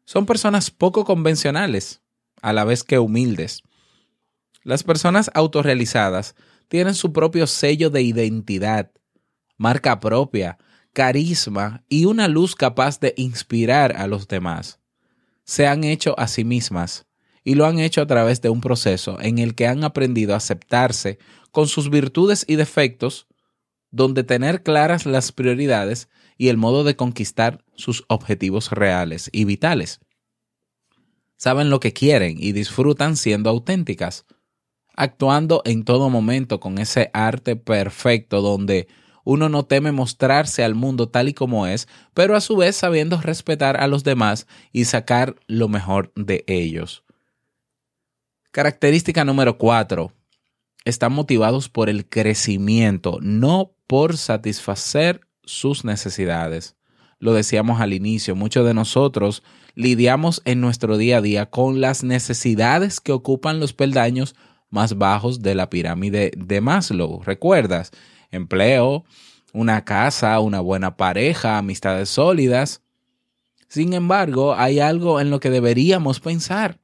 Son 0.04 0.28
personas 0.28 0.70
poco 0.70 1.06
convencionales, 1.06 2.02
a 2.44 2.54
la 2.54 2.66
vez 2.66 2.84
que 2.84 3.00
humildes. 3.00 3.64
Las 4.64 4.84
personas 4.84 5.32
autorrealizadas 5.34 6.36
tienen 6.67 6.93
su 6.93 7.13
propio 7.13 7.48
sello 7.48 7.89
de 7.89 8.01
identidad, 8.01 8.91
marca 9.57 10.00
propia, 10.00 10.57
carisma 10.93 11.84
y 11.89 12.05
una 12.05 12.27
luz 12.27 12.55
capaz 12.55 13.00
de 13.00 13.13
inspirar 13.17 13.95
a 13.98 14.07
los 14.07 14.27
demás. 14.27 14.79
Se 15.43 15.67
han 15.67 15.84
hecho 15.84 16.17
a 16.19 16.27
sí 16.27 16.43
mismas 16.43 17.05
y 17.43 17.55
lo 17.55 17.65
han 17.65 17.79
hecho 17.79 18.01
a 18.01 18.07
través 18.07 18.41
de 18.41 18.50
un 18.50 18.62
proceso 18.62 19.22
en 19.22 19.38
el 19.38 19.53
que 19.53 19.67
han 19.67 19.84
aprendido 19.84 20.34
a 20.34 20.38
aceptarse 20.38 21.19
con 21.51 21.67
sus 21.67 21.89
virtudes 21.89 22.45
y 22.48 22.55
defectos, 22.55 23.27
donde 23.91 24.24
tener 24.24 24.63
claras 24.63 25.05
las 25.05 25.31
prioridades 25.31 26.10
y 26.38 26.50
el 26.50 26.57
modo 26.57 26.84
de 26.84 26.95
conquistar 26.95 27.63
sus 27.75 28.03
objetivos 28.07 28.72
reales 28.72 29.29
y 29.31 29.45
vitales. 29.45 30.00
Saben 31.38 31.69
lo 31.69 31.79
que 31.79 31.93
quieren 31.93 32.38
y 32.39 32.51
disfrutan 32.51 33.17
siendo 33.17 33.50
auténticas, 33.50 34.25
actuando 34.96 35.62
en 35.66 35.84
todo 35.84 36.10
momento 36.10 36.60
con 36.60 36.78
ese 36.78 37.10
arte 37.14 37.56
perfecto 37.56 38.42
donde 38.42 38.88
uno 39.24 39.50
no 39.50 39.64
teme 39.66 39.92
mostrarse 39.92 40.64
al 40.64 40.75
mundo 40.75 41.10
tal 41.10 41.28
y 41.30 41.34
como 41.34 41.68
es, 41.68 41.88
pero 42.14 42.36
a 42.36 42.42
su 42.42 42.56
vez 42.56 42.75
sabiendo 42.75 43.20
respetar 43.20 43.78
a 43.78 43.88
los 43.88 44.04
demás 44.04 44.48
y 44.72 44.86
sacar 44.86 45.36
lo 45.48 45.68
mejor 45.68 46.14
de 46.16 46.44
ellos. 46.48 47.04
Característica 48.52 49.25
número 49.25 49.58
cuatro. 49.58 50.14
Están 50.86 51.12
motivados 51.14 51.68
por 51.68 51.90
el 51.90 52.08
crecimiento, 52.08 53.18
no 53.22 53.72
por 53.88 54.18
satisfacer 54.18 55.22
sus 55.44 55.84
necesidades. 55.84 56.75
Lo 57.20 57.34
decíamos 57.34 57.82
al 57.82 57.94
inicio, 57.94 58.36
muchos 58.36 58.66
de 58.66 58.75
nosotros 58.75 59.42
lidiamos 59.74 60.42
en 60.46 60.62
nuestro 60.62 60.98
día 60.98 61.18
a 61.18 61.22
día 61.22 61.50
con 61.50 61.82
las 61.82 62.04
necesidades 62.04 63.00
que 63.00 63.12
ocupan 63.12 63.60
los 63.60 63.74
peldaños 63.74 64.36
más 64.69 64.98
bajos 64.98 65.41
de 65.41 65.55
la 65.55 65.69
pirámide 65.69 66.31
de 66.36 66.62
Maslow. 66.62 67.22
¿Recuerdas? 67.24 67.91
empleo, 68.36 69.05
una 69.53 69.86
casa, 69.86 70.39
una 70.39 70.60
buena 70.60 70.98
pareja, 70.98 71.57
amistades 71.57 72.10
sólidas. 72.10 72.81
Sin 73.67 73.93
embargo, 73.93 74.55
hay 74.55 74.79
algo 74.79 75.19
en 75.19 75.29
lo 75.29 75.39
que 75.39 75.50
deberíamos 75.50 76.19
pensar. 76.19 76.79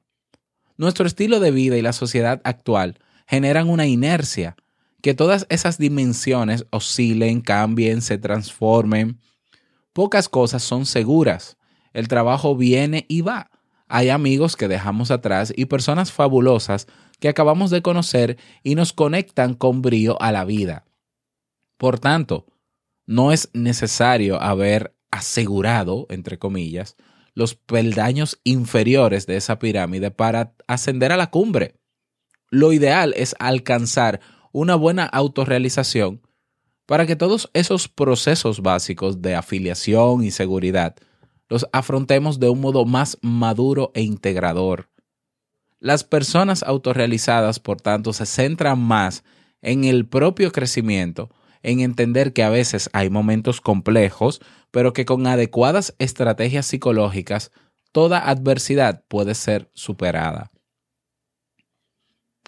Nuestro 0.77 1.05
estilo 1.05 1.39
de 1.39 1.51
vida 1.51 1.77
y 1.77 1.81
la 1.81 1.93
sociedad 1.93 2.41
actual 2.43 2.99
generan 3.27 3.69
una 3.69 3.85
inercia, 3.85 4.55
que 5.01 5.13
todas 5.13 5.45
esas 5.49 5.77
dimensiones 5.77 6.65
oscilen, 6.69 7.41
cambien, 7.41 8.01
se 8.01 8.17
transformen. 8.17 9.19
Pocas 9.93 10.29
cosas 10.29 10.63
son 10.63 10.85
seguras. 10.85 11.57
El 11.93 12.07
trabajo 12.07 12.55
viene 12.55 13.05
y 13.09 13.21
va. 13.21 13.51
Hay 13.87 14.09
amigos 14.09 14.55
que 14.55 14.69
dejamos 14.69 15.11
atrás 15.11 15.51
y 15.55 15.65
personas 15.65 16.11
fabulosas 16.11 16.87
que 17.21 17.29
acabamos 17.29 17.69
de 17.69 17.83
conocer 17.83 18.37
y 18.63 18.73
nos 18.73 18.93
conectan 18.93 19.53
con 19.53 19.83
brío 19.83 20.19
a 20.21 20.31
la 20.31 20.43
vida. 20.43 20.85
Por 21.77 21.99
tanto, 21.99 22.47
no 23.05 23.31
es 23.31 23.49
necesario 23.53 24.41
haber 24.41 24.95
asegurado, 25.11 26.07
entre 26.09 26.39
comillas, 26.39 26.97
los 27.35 27.53
peldaños 27.53 28.39
inferiores 28.43 29.27
de 29.27 29.37
esa 29.37 29.59
pirámide 29.59 30.09
para 30.09 30.55
ascender 30.67 31.11
a 31.11 31.17
la 31.17 31.29
cumbre. 31.29 31.75
Lo 32.49 32.73
ideal 32.73 33.13
es 33.15 33.35
alcanzar 33.39 34.19
una 34.51 34.75
buena 34.75 35.05
autorrealización 35.05 36.21
para 36.87 37.05
que 37.05 37.15
todos 37.15 37.51
esos 37.53 37.87
procesos 37.87 38.61
básicos 38.61 39.21
de 39.21 39.35
afiliación 39.35 40.23
y 40.23 40.31
seguridad 40.31 40.95
los 41.49 41.67
afrontemos 41.71 42.39
de 42.39 42.49
un 42.49 42.61
modo 42.61 42.83
más 42.85 43.17
maduro 43.21 43.91
e 43.93 44.01
integrador. 44.01 44.89
Las 45.81 46.03
personas 46.03 46.61
autorrealizadas, 46.61 47.59
por 47.59 47.81
tanto, 47.81 48.13
se 48.13 48.27
centran 48.27 48.79
más 48.79 49.23
en 49.63 49.83
el 49.83 50.07
propio 50.07 50.51
crecimiento 50.51 51.31
en 51.63 51.79
entender 51.79 52.33
que 52.33 52.43
a 52.43 52.49
veces 52.49 52.87
hay 52.93 53.09
momentos 53.09 53.61
complejos, 53.61 54.41
pero 54.69 54.93
que 54.93 55.05
con 55.05 55.25
adecuadas 55.25 55.95
estrategias 55.97 56.67
psicológicas 56.67 57.51
toda 57.91 58.29
adversidad 58.29 59.03
puede 59.07 59.33
ser 59.33 59.71
superada. 59.73 60.51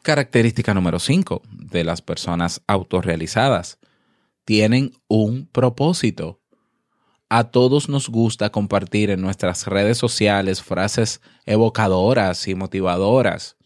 Característica 0.04 0.76
número 0.76 1.00
5 1.00 1.42
de 1.50 1.84
las 1.84 2.04
personas 2.04 2.62
autorrealizadas. 2.68 3.80
Tienen 4.46 4.92
un 5.08 5.48
propósito. 5.48 6.43
A 7.36 7.46
todos 7.46 7.90
nos 7.90 8.10
gusta 8.10 8.52
compartir 8.52 9.10
en 9.10 9.20
nuestras 9.20 9.66
redes 9.66 9.98
sociales 9.98 10.62
frases 10.62 11.20
evocadoras 11.48 12.48
y 12.48 12.54
motivadoras. 12.54 13.58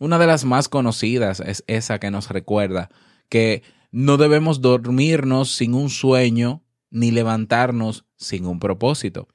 Una 0.00 0.18
de 0.18 0.26
las 0.26 0.44
más 0.44 0.68
conocidas 0.68 1.38
es 1.38 1.62
esa 1.68 2.00
que 2.00 2.10
nos 2.10 2.30
recuerda 2.30 2.90
que 3.28 3.62
no 3.92 4.16
debemos 4.16 4.60
dormirnos 4.60 5.52
sin 5.52 5.74
un 5.74 5.88
sueño 5.88 6.64
ni 6.90 7.12
levantarnos 7.12 8.06
sin 8.16 8.44
un 8.44 8.58
propósito. 8.58 9.28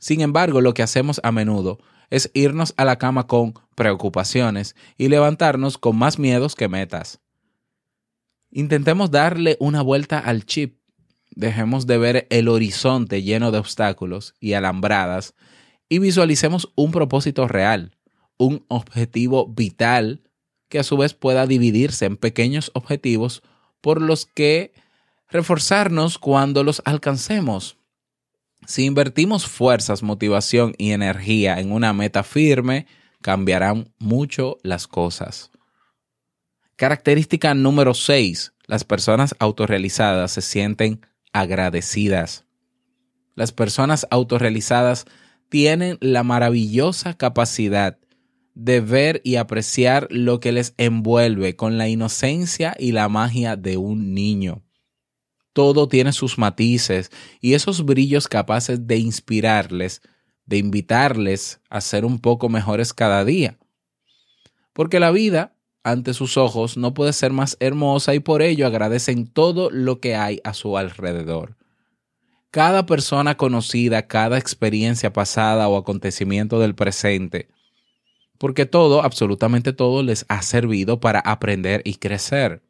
Sin 0.00 0.20
embargo, 0.20 0.60
lo 0.60 0.74
que 0.74 0.82
hacemos 0.82 1.20
a 1.22 1.30
menudo 1.30 1.78
es 2.10 2.32
irnos 2.34 2.74
a 2.76 2.84
la 2.84 2.98
cama 2.98 3.28
con 3.28 3.54
preocupaciones 3.76 4.74
y 4.96 5.06
levantarnos 5.06 5.78
con 5.78 5.94
más 5.94 6.18
miedos 6.18 6.56
que 6.56 6.66
metas. 6.66 7.20
Intentemos 8.50 9.12
darle 9.12 9.56
una 9.60 9.82
vuelta 9.82 10.18
al 10.18 10.46
chip. 10.46 10.77
Dejemos 11.38 11.86
de 11.86 11.98
ver 11.98 12.26
el 12.30 12.48
horizonte 12.48 13.22
lleno 13.22 13.52
de 13.52 13.58
obstáculos 13.58 14.34
y 14.40 14.54
alambradas 14.54 15.34
y 15.88 16.00
visualicemos 16.00 16.72
un 16.74 16.90
propósito 16.90 17.46
real, 17.46 17.96
un 18.38 18.64
objetivo 18.66 19.46
vital 19.46 20.28
que 20.68 20.80
a 20.80 20.82
su 20.82 20.96
vez 20.96 21.14
pueda 21.14 21.46
dividirse 21.46 22.06
en 22.06 22.16
pequeños 22.16 22.72
objetivos 22.74 23.44
por 23.80 24.02
los 24.02 24.26
que 24.26 24.72
reforzarnos 25.28 26.18
cuando 26.18 26.64
los 26.64 26.82
alcancemos. 26.84 27.76
Si 28.66 28.84
invertimos 28.84 29.46
fuerzas, 29.46 30.02
motivación 30.02 30.74
y 30.76 30.90
energía 30.90 31.60
en 31.60 31.70
una 31.70 31.92
meta 31.92 32.24
firme, 32.24 32.88
cambiarán 33.22 33.94
mucho 34.00 34.58
las 34.64 34.88
cosas. 34.88 35.52
Característica 36.74 37.54
número 37.54 37.94
6. 37.94 38.54
Las 38.66 38.82
personas 38.82 39.36
autorrealizadas 39.38 40.32
se 40.32 40.40
sienten 40.42 41.00
agradecidas. 41.40 42.44
Las 43.34 43.52
personas 43.52 44.06
autorrealizadas 44.10 45.04
tienen 45.48 45.98
la 46.00 46.22
maravillosa 46.22 47.14
capacidad 47.14 47.98
de 48.54 48.80
ver 48.80 49.20
y 49.24 49.36
apreciar 49.36 50.08
lo 50.10 50.40
que 50.40 50.50
les 50.50 50.74
envuelve 50.78 51.54
con 51.54 51.78
la 51.78 51.88
inocencia 51.88 52.74
y 52.78 52.90
la 52.90 53.08
magia 53.08 53.54
de 53.56 53.76
un 53.76 54.14
niño. 54.14 54.64
Todo 55.52 55.88
tiene 55.88 56.12
sus 56.12 56.38
matices 56.38 57.10
y 57.40 57.54
esos 57.54 57.84
brillos 57.84 58.26
capaces 58.26 58.86
de 58.86 58.98
inspirarles, 58.98 60.02
de 60.44 60.58
invitarles 60.58 61.60
a 61.70 61.80
ser 61.80 62.04
un 62.04 62.18
poco 62.18 62.48
mejores 62.48 62.92
cada 62.92 63.24
día. 63.24 63.58
Porque 64.72 64.98
la 64.98 65.12
vida, 65.12 65.54
ante 65.90 66.14
sus 66.14 66.36
ojos, 66.36 66.76
no 66.76 66.94
puede 66.94 67.12
ser 67.12 67.32
más 67.32 67.56
hermosa 67.60 68.14
y 68.14 68.20
por 68.20 68.42
ello 68.42 68.66
agradecen 68.66 69.26
todo 69.26 69.70
lo 69.70 70.00
que 70.00 70.16
hay 70.16 70.40
a 70.44 70.54
su 70.54 70.76
alrededor. 70.76 71.56
Cada 72.50 72.86
persona 72.86 73.36
conocida, 73.36 74.06
cada 74.06 74.38
experiencia 74.38 75.12
pasada 75.12 75.68
o 75.68 75.76
acontecimiento 75.76 76.58
del 76.58 76.74
presente, 76.74 77.48
porque 78.38 78.66
todo, 78.66 79.02
absolutamente 79.02 79.72
todo, 79.72 80.02
les 80.02 80.24
ha 80.28 80.42
servido 80.42 81.00
para 81.00 81.20
aprender 81.20 81.82
y 81.84 81.96
crecer. 81.96 82.62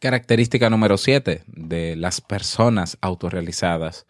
Característica 0.00 0.70
número 0.70 0.96
7 0.96 1.42
de 1.46 1.96
las 1.96 2.20
personas 2.20 2.98
autorrealizadas. 3.00 4.06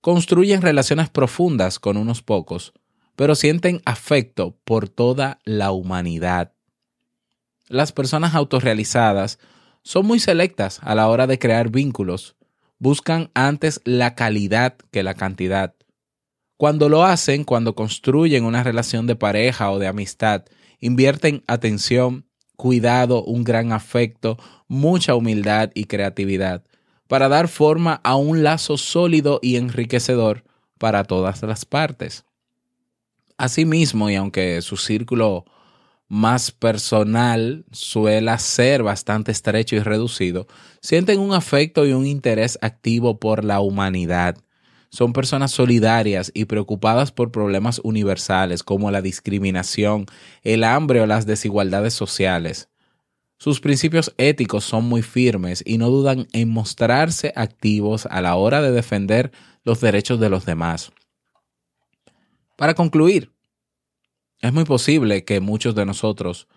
Construyen 0.00 0.62
relaciones 0.62 1.08
profundas 1.08 1.78
con 1.78 1.96
unos 1.96 2.22
pocos, 2.22 2.72
pero 3.18 3.34
sienten 3.34 3.82
afecto 3.84 4.56
por 4.62 4.88
toda 4.88 5.40
la 5.42 5.72
humanidad. 5.72 6.52
Las 7.66 7.90
personas 7.90 8.36
autorrealizadas 8.36 9.40
son 9.82 10.06
muy 10.06 10.20
selectas 10.20 10.78
a 10.84 10.94
la 10.94 11.08
hora 11.08 11.26
de 11.26 11.40
crear 11.40 11.68
vínculos. 11.68 12.36
Buscan 12.78 13.32
antes 13.34 13.80
la 13.82 14.14
calidad 14.14 14.76
que 14.92 15.02
la 15.02 15.14
cantidad. 15.14 15.74
Cuando 16.56 16.88
lo 16.88 17.02
hacen, 17.02 17.42
cuando 17.42 17.74
construyen 17.74 18.44
una 18.44 18.62
relación 18.62 19.08
de 19.08 19.16
pareja 19.16 19.72
o 19.72 19.80
de 19.80 19.88
amistad, 19.88 20.44
invierten 20.78 21.42
atención, 21.48 22.24
cuidado, 22.56 23.24
un 23.24 23.42
gran 23.42 23.72
afecto, 23.72 24.38
mucha 24.68 25.16
humildad 25.16 25.72
y 25.74 25.86
creatividad 25.86 26.62
para 27.08 27.28
dar 27.28 27.48
forma 27.48 28.00
a 28.04 28.14
un 28.14 28.44
lazo 28.44 28.76
sólido 28.76 29.40
y 29.42 29.56
enriquecedor 29.56 30.44
para 30.78 31.02
todas 31.02 31.42
las 31.42 31.64
partes. 31.64 32.27
Asimismo, 33.38 34.10
y 34.10 34.16
aunque 34.16 34.60
su 34.62 34.76
círculo 34.76 35.46
más 36.08 36.50
personal 36.50 37.64
suele 37.72 38.38
ser 38.38 38.82
bastante 38.82 39.32
estrecho 39.32 39.76
y 39.76 39.80
reducido, 39.80 40.46
sienten 40.82 41.20
un 41.20 41.32
afecto 41.32 41.86
y 41.86 41.92
un 41.92 42.06
interés 42.06 42.58
activo 42.60 43.18
por 43.18 43.44
la 43.44 43.60
humanidad 43.60 44.36
son 44.90 45.12
personas 45.12 45.50
solidarias 45.50 46.30
y 46.34 46.46
preocupadas 46.46 47.12
por 47.12 47.30
problemas 47.30 47.80
universales 47.84 48.62
como 48.62 48.90
la 48.90 49.02
discriminación, 49.02 50.06
el 50.42 50.64
hambre 50.64 51.00
o 51.00 51.06
las 51.06 51.26
desigualdades 51.26 51.94
sociales. 51.94 52.68
Sus 53.38 53.60
principios 53.60 54.12
éticos 54.16 54.64
son 54.64 54.84
muy 54.84 55.02
firmes 55.02 55.62
y 55.64 55.78
no 55.78 55.90
dudan 55.90 56.26
en 56.32 56.48
mostrarse 56.48 57.32
activos 57.36 58.06
a 58.10 58.20
la 58.20 58.34
hora 58.34 58.62
de 58.62 58.72
defender 58.72 59.30
los 59.62 59.80
derechos 59.80 60.18
de 60.18 60.30
los 60.30 60.44
demás. 60.44 60.90
Para 62.58 62.74
concluir, 62.74 63.30
es 64.40 64.52
muy 64.52 64.64
posible 64.64 65.24
que 65.24 65.38
muchos 65.38 65.76
de 65.76 65.86
nosotros 65.86 66.48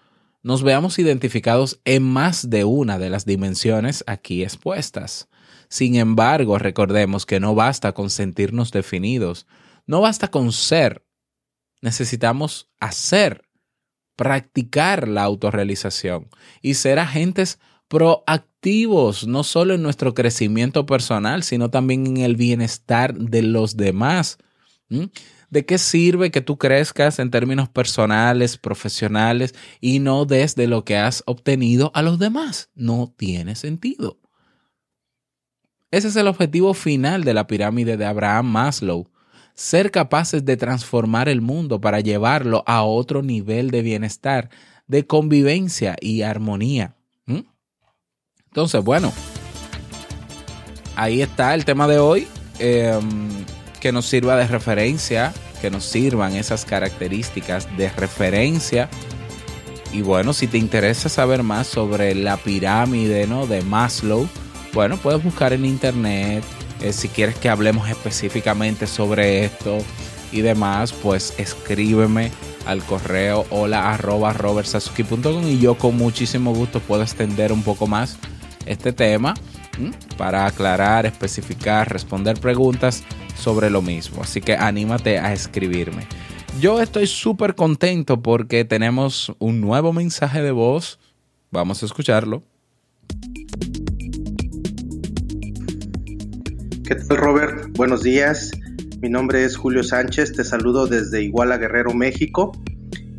nos 0.42 0.64
veamos 0.64 0.98
identificados 0.98 1.80
en 1.86 2.02
más 2.02 2.50
de 2.50 2.64
una 2.64 2.98
de 2.98 3.12
las 3.12 3.24
dimensiones 3.24 4.04
aquí 4.08 4.42
expuestas. 4.42 5.30
Sin 5.70 5.98
embargo, 5.98 6.58
recordemos 6.58 7.28
que 7.28 7.40
no 7.40 7.54
basta 7.54 7.92
con 7.92 8.10
sentirnos 8.10 8.72
definidos, 8.72 9.46
no 9.86 10.02
basta 10.02 10.30
con 10.30 10.52
ser, 10.52 11.06
necesitamos 11.82 12.72
hacer, 12.80 13.44
practicar 14.16 15.08
la 15.08 15.22
autorrealización 15.22 16.30
y 16.64 16.74
ser 16.74 16.98
agentes 16.98 17.60
proactivos, 17.88 19.28
no 19.28 19.44
solo 19.44 19.76
en 19.76 19.84
nuestro 19.84 20.16
crecimiento 20.16 20.88
personal, 20.88 21.44
sino 21.44 21.70
también 21.70 22.08
en 22.08 22.18
el 22.18 22.38
bienestar 22.38 23.14
de 23.14 23.44
los 23.44 23.78
demás. 23.78 24.40
¿De 25.52 25.66
qué 25.66 25.78
sirve 25.78 26.32
que 26.32 26.40
tú 26.40 26.58
crezcas 26.58 27.20
en 27.20 27.30
términos 27.30 27.68
personales, 27.68 28.58
profesionales 28.58 29.54
y 29.82 30.00
no 30.00 30.24
desde 30.24 30.66
lo 30.66 30.86
que 30.86 30.96
has 30.96 31.24
obtenido 31.26 31.92
a 31.94 32.02
los 32.02 32.18
demás? 32.20 32.70
No 32.74 33.14
tiene 33.18 33.56
sentido. 33.56 34.18
Ese 35.92 36.08
es 36.08 36.16
el 36.16 36.28
objetivo 36.28 36.74
final 36.74 37.26
de 37.26 37.34
la 37.34 37.48
pirámide 37.48 37.98
de 37.98 38.06
Abraham 38.06 38.46
Maslow, 38.46 39.10
ser 39.54 39.92
capaces 39.92 40.46
de 40.46 40.56
transformar 40.56 41.28
el 41.28 41.42
mundo 41.42 41.82
para 41.82 42.00
llevarlo 42.00 42.64
a 42.66 42.84
otro 42.84 43.22
nivel 43.22 43.72
de 43.72 43.82
bienestar, 43.82 44.50
de 44.88 45.06
convivencia 45.06 45.98
y 46.00 46.22
armonía. 46.22 46.96
¿Mm? 47.26 47.42
Entonces, 48.46 48.82
bueno, 48.82 49.12
ahí 50.96 51.22
está 51.22 51.54
el 51.56 51.66
tema 51.66 51.90
de 51.90 52.00
hoy, 52.00 52.26
em, 52.60 53.30
que 53.82 53.92
nos 53.92 54.06
sirva 54.06 54.38
de 54.38 54.48
referencia, 54.48 55.34
que 55.60 55.70
nos 55.70 55.84
sirvan 55.84 56.36
esas 56.36 56.64
características 56.64 57.68
de 57.76 57.90
referencia. 57.90 58.88
Y 59.92 60.04
bueno, 60.04 60.32
si 60.32 60.48
te 60.48 60.58
interesa 60.58 61.10
saber 61.10 61.44
más 61.44 61.68
sobre 61.68 62.16
la 62.16 62.38
pirámide 62.38 63.28
¿no? 63.28 63.48
de 63.48 63.62
Maslow, 63.64 64.30
bueno, 64.74 64.96
puedes 64.98 65.22
buscar 65.22 65.52
en 65.52 65.66
internet. 65.66 66.44
Eh, 66.80 66.94
si 66.94 67.10
quieres 67.10 67.36
que 67.36 67.50
hablemos 67.50 67.90
específicamente 67.90 68.88
sobre 68.88 69.44
esto 69.44 69.80
y 70.32 70.42
demás, 70.42 70.94
pues 70.94 71.34
escríbeme 71.38 72.32
al 72.66 72.84
correo 72.84 73.46
hola 73.50 73.92
arroba 73.92 74.36
y 75.44 75.60
yo 75.60 75.76
con 75.76 75.98
muchísimo 75.98 76.54
gusto 76.54 76.80
puedo 76.80 77.02
extender 77.02 77.52
un 77.52 77.64
poco 77.64 77.88
más 77.88 78.18
este 78.68 78.94
tema 78.94 79.34
para 80.16 80.46
aclarar, 80.46 81.08
especificar, 81.08 81.92
responder 81.92 82.40
preguntas 82.40 83.04
sobre 83.42 83.70
lo 83.70 83.82
mismo. 83.82 84.22
Así 84.22 84.40
que 84.40 84.56
anímate 84.56 85.18
a 85.18 85.34
escribirme. 85.34 86.08
Yo 86.60 86.82
estoy 86.82 87.08
súper 87.08 87.56
contento 87.56 88.22
porque 88.22 88.66
tenemos 88.66 89.34
un 89.40 89.62
nuevo 89.62 89.94
mensaje 89.94 90.42
de 90.42 90.52
voz. 90.52 91.00
Vamos 91.50 91.82
a 91.82 91.86
escucharlo. 91.88 92.44
¿Qué 96.84 96.96
tal, 96.96 97.18
Robert? 97.18 97.76
Buenos 97.78 98.04
días. 98.04 98.52
Mi 99.02 99.10
nombre 99.10 99.44
es 99.44 99.58
Julio 99.58 99.84
Sánchez. 99.84 100.34
Te 100.34 100.44
saludo 100.44 100.88
desde 100.88 101.24
Iguala 101.24 101.58
Guerrero, 101.58 101.94
México. 101.94 102.52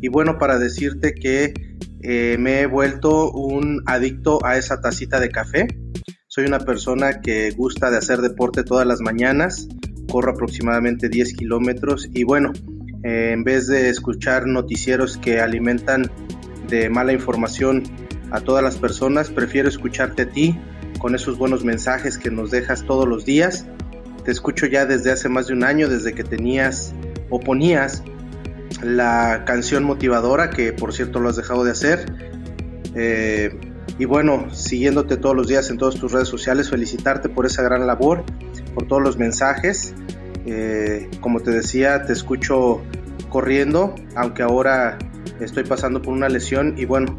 Y 0.01 0.07
bueno, 0.07 0.37
para 0.37 0.57
decirte 0.59 1.13
que 1.13 1.53
eh, 2.01 2.37
me 2.39 2.61
he 2.61 2.65
vuelto 2.67 3.31
un 3.31 3.81
adicto 3.85 4.39
a 4.45 4.57
esa 4.57 4.79
tacita 4.79 5.19
de 5.19 5.29
café. 5.29 5.67
Soy 6.27 6.45
una 6.45 6.59
persona 6.59 7.21
que 7.21 7.51
gusta 7.51 7.89
de 7.91 7.97
hacer 7.97 8.21
deporte 8.21 8.63
todas 8.63 8.87
las 8.87 9.01
mañanas. 9.01 9.67
Corro 10.13 10.33
aproximadamente 10.33 11.09
10 11.09 11.33
kilómetros. 11.33 12.07
Y 12.13 12.23
bueno, 12.23 12.53
eh, 13.03 13.31
en 13.33 13.43
vez 13.43 13.65
de 13.65 13.89
escuchar 13.89 14.45
noticieros 14.45 15.17
que 15.17 15.39
alimentan 15.39 16.11
de 16.69 16.87
mala 16.87 17.13
información 17.13 17.81
a 18.29 18.39
todas 18.39 18.63
las 18.63 18.77
personas, 18.77 19.31
prefiero 19.31 19.67
escucharte 19.67 20.21
a 20.21 20.29
ti 20.29 20.55
con 20.99 21.15
esos 21.15 21.39
buenos 21.39 21.65
mensajes 21.65 22.19
que 22.19 22.29
nos 22.29 22.51
dejas 22.51 22.85
todos 22.85 23.07
los 23.07 23.25
días. 23.25 23.65
Te 24.23 24.29
escucho 24.29 24.67
ya 24.67 24.85
desde 24.85 25.11
hace 25.11 25.29
más 25.29 25.47
de 25.47 25.53
un 25.53 25.63
año, 25.63 25.89
desde 25.89 26.13
que 26.13 26.23
tenías 26.23 26.93
o 27.31 27.39
ponías 27.39 28.03
la 28.83 29.45
canción 29.47 29.83
motivadora, 29.83 30.51
que 30.51 30.73
por 30.73 30.93
cierto 30.93 31.21
lo 31.21 31.29
has 31.29 31.37
dejado 31.37 31.63
de 31.63 31.71
hacer. 31.71 32.05
Eh, 32.93 33.49
y 33.97 34.05
bueno, 34.05 34.53
siguiéndote 34.53 35.17
todos 35.17 35.35
los 35.35 35.47
días 35.47 35.71
en 35.71 35.79
todas 35.79 35.95
tus 35.95 36.11
redes 36.11 36.27
sociales, 36.27 36.69
felicitarte 36.69 37.29
por 37.29 37.47
esa 37.47 37.63
gran 37.63 37.87
labor, 37.87 38.23
por 38.73 38.87
todos 38.87 39.01
los 39.01 39.17
mensajes. 39.17 39.93
Eh, 40.45 41.09
como 41.21 41.39
te 41.39 41.51
decía, 41.51 42.05
te 42.05 42.13
escucho 42.13 42.81
corriendo, 43.29 43.95
aunque 44.15 44.43
ahora 44.43 44.97
estoy 45.39 45.63
pasando 45.63 46.01
por 46.01 46.13
una 46.13 46.29
lesión 46.29 46.75
y 46.77 46.85
bueno, 46.85 47.17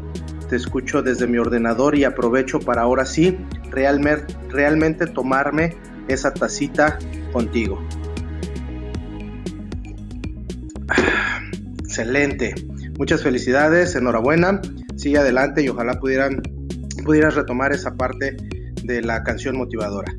te 0.49 0.55
escucho 0.55 1.01
desde 1.01 1.27
mi 1.27 1.37
ordenador 1.37 1.97
y 1.97 2.03
aprovecho 2.03 2.59
para 2.59 2.83
ahora 2.83 3.05
sí 3.05 3.37
realmente, 3.71 5.07
tomarme 5.07 5.75
esa 6.07 6.33
tacita 6.33 6.97
contigo. 7.33 7.81
Excelente. 11.83 12.55
Muchas 12.97 13.21
felicidades, 13.23 13.95
enhorabuena. 13.95 14.61
Sigue 14.95 15.17
adelante 15.17 15.61
y 15.63 15.69
ojalá 15.69 15.99
pudieran 15.99 16.41
pudieras 17.03 17.35
retomar 17.35 17.73
esa 17.73 17.95
parte 17.95 18.37
de 18.83 19.01
la 19.01 19.23
canción 19.23 19.57
motivadora. 19.57 20.13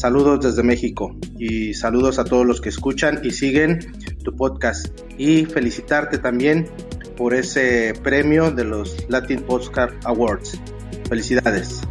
Saludos 0.00 0.40
desde 0.40 0.62
México 0.62 1.14
y 1.38 1.74
saludos 1.74 2.18
a 2.18 2.24
todos 2.24 2.46
los 2.46 2.62
que 2.62 2.70
escuchan 2.70 3.20
y 3.22 3.32
siguen 3.32 3.80
tu 4.24 4.34
podcast 4.34 4.88
y 5.18 5.44
felicitarte 5.44 6.16
también 6.16 6.66
por 7.18 7.34
ese 7.34 7.92
premio 8.02 8.50
de 8.50 8.64
los 8.64 8.96
Latin 9.10 9.42
Postcard 9.42 9.92
Awards. 10.04 10.58
Felicidades. 11.06 11.82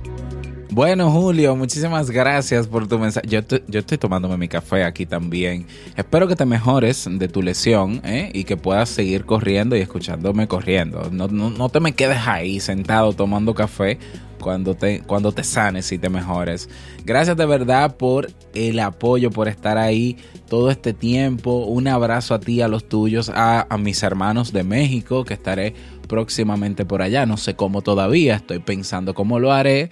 Bueno, 0.72 1.12
Julio, 1.12 1.56
muchísimas 1.56 2.10
gracias 2.10 2.66
por 2.66 2.88
tu 2.88 2.98
mensaje. 2.98 3.28
Yo, 3.28 3.42
yo 3.68 3.80
estoy 3.80 4.00
tomándome 4.00 4.38
mi 4.38 4.48
café 4.48 4.86
aquí 4.86 5.06
también. 5.06 5.68
Espero 5.96 6.28
que 6.28 6.36
te 6.36 6.48
mejores 6.48 7.08
de 7.08 7.28
tu 7.28 7.44
lesión 7.44 8.02
¿eh? 8.04 8.32
y 8.34 8.44
que 8.44 8.58
puedas 8.58 8.90
seguir 8.90 9.26
corriendo 9.26 9.76
y 9.76 9.82
escuchándome 9.82 10.48
corriendo. 10.48 11.12
No, 11.12 11.28
no, 11.28 11.52
no 11.52 11.70
te 11.70 11.80
me 11.80 11.94
quedes 11.94 12.26
ahí 12.26 12.60
sentado 12.60 13.14
tomando 13.14 13.54
café 13.54 14.00
cuando 14.40 14.76
te, 14.76 15.02
cuando 15.02 15.32
te 15.32 15.44
sanes 15.44 15.92
y 15.92 15.98
te 15.98 16.10
mejores. 16.10 16.70
Gracias 17.06 17.38
de 17.38 17.46
verdad 17.46 17.98
por 17.98 18.32
el 18.54 18.80
apoyo, 18.80 19.30
por 19.30 19.48
estar 19.48 19.78
ahí 19.78 20.18
todo 20.48 20.72
este 20.72 20.94
tiempo. 20.94 21.66
Un 21.66 21.88
abrazo 21.88 22.34
a 22.34 22.40
ti, 22.40 22.62
a 22.62 22.68
los 22.68 22.88
tuyos, 22.90 23.32
a, 23.34 23.68
mis 23.78 24.02
hermanos 24.04 24.52
de 24.52 24.64
México, 24.64 25.26
que 25.26 25.36
estaré 25.36 25.74
próximamente 26.08 26.86
por 26.86 27.02
allá. 27.02 27.26
No 27.26 27.38
sé 27.38 27.56
cómo 27.56 27.82
todavía, 27.82 28.36
estoy 28.36 28.60
pensando 28.60 29.14
cómo 29.14 29.40
lo 29.40 29.52
haré 29.52 29.90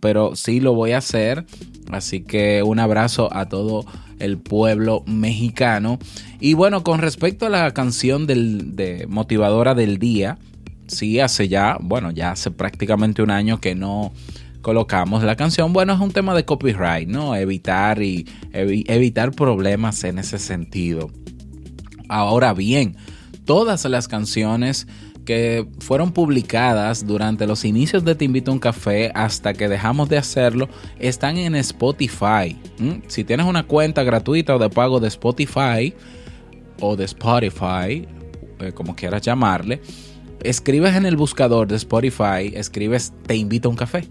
pero 0.00 0.36
sí 0.36 0.60
lo 0.60 0.74
voy 0.74 0.92
a 0.92 0.98
hacer. 0.98 1.44
Así 1.90 2.22
que 2.22 2.62
un 2.62 2.78
abrazo 2.78 3.28
a 3.32 3.48
todo 3.48 3.84
el 4.18 4.38
pueblo 4.38 5.02
mexicano. 5.06 5.98
Y 6.40 6.54
bueno, 6.54 6.82
con 6.82 7.00
respecto 7.00 7.46
a 7.46 7.50
la 7.50 7.72
canción 7.72 8.26
de 8.26 9.06
motivadora 9.08 9.74
del 9.74 9.98
día, 9.98 10.38
sí, 10.90 11.20
hace 11.20 11.48
ya, 11.48 11.78
bueno, 11.80 12.10
ya 12.10 12.32
hace 12.32 12.50
prácticamente 12.50 13.22
un 13.22 13.30
año 13.30 13.60
que 13.60 13.74
no 13.74 14.12
colocamos 14.62 15.22
la 15.22 15.36
canción. 15.36 15.72
Bueno, 15.72 15.94
es 15.94 16.00
un 16.00 16.12
tema 16.12 16.34
de 16.34 16.44
copyright, 16.44 17.08
¿no? 17.08 17.34
Evitar 17.34 18.02
y 18.02 18.26
evitar 18.52 19.32
problemas 19.32 20.04
en 20.04 20.18
ese 20.18 20.38
sentido. 20.38 21.10
Ahora 22.08 22.52
bien, 22.52 22.96
todas 23.44 23.84
las 23.84 24.08
canciones 24.08 24.86
que 25.24 25.66
fueron 25.78 26.12
publicadas 26.12 27.06
durante 27.06 27.46
los 27.46 27.64
inicios 27.64 28.04
de 28.04 28.14
Te 28.14 28.24
Invito 28.24 28.50
a 28.50 28.54
un 28.54 28.60
Café 28.60 29.12
hasta 29.14 29.54
que 29.54 29.68
dejamos 29.68 30.08
de 30.08 30.18
hacerlo 30.18 30.68
están 30.98 31.36
en 31.36 31.54
Spotify. 31.54 32.56
Si 33.06 33.24
tienes 33.24 33.46
una 33.46 33.64
cuenta 33.64 34.02
gratuita 34.02 34.56
o 34.56 34.58
de 34.58 34.70
pago 34.70 34.98
de 34.98 35.08
Spotify 35.08 35.94
o 36.80 36.96
de 36.96 37.04
Spotify, 37.04 38.08
eh, 38.58 38.72
como 38.74 38.96
quieras 38.96 39.22
llamarle, 39.22 39.80
escribes 40.42 40.94
en 40.96 41.06
el 41.06 41.16
buscador 41.16 41.68
de 41.68 41.76
Spotify, 41.76 42.52
escribes 42.54 43.12
Te 43.26 43.36
Invito 43.36 43.68
a 43.68 43.70
un 43.70 43.76
Café 43.76 44.08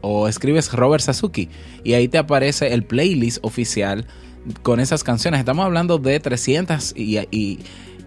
o 0.00 0.28
escribes 0.28 0.72
Robert 0.72 1.02
Sasuki 1.02 1.48
y 1.84 1.94
ahí 1.94 2.08
te 2.08 2.18
aparece 2.18 2.72
el 2.72 2.84
playlist 2.84 3.38
oficial 3.42 4.06
con 4.62 4.80
esas 4.80 5.04
canciones. 5.04 5.40
Estamos 5.40 5.64
hablando 5.64 5.98
de 5.98 6.18
300 6.18 6.94
y, 6.96 7.18
y 7.30 7.58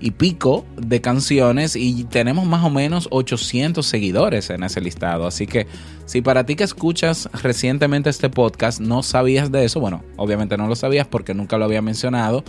y 0.04 0.12
pico 0.12 0.65
de 0.76 0.99
canciones 0.99 1.78
y 1.78 2.04
tenemos 2.04 2.45
más 2.45 2.65
o 2.65 2.69
menos 2.69 3.08
800 3.10 3.86
seguidores 3.86 4.49
en 4.49 4.63
ese 4.63 4.82
listado. 4.82 5.26
Así 5.26 5.47
que 5.47 5.65
si 6.06 6.21
para 6.21 6.45
ti 6.45 6.58
que 6.58 6.65
escuchas 6.65 7.30
recientemente 7.41 8.10
este 8.10 8.30
podcast 8.30 8.82
no 8.82 9.02
sabías 9.02 9.49
de 9.49 9.63
eso, 9.63 9.80
bueno, 9.80 10.04
obviamente 10.17 10.58
no 10.58 10.67
lo 10.67 10.76
sabías 10.76 11.08
porque 11.08 11.34
nunca 11.34 11.58
lo 11.58 11.63
había 11.63 11.82
mencionado, 11.82 12.43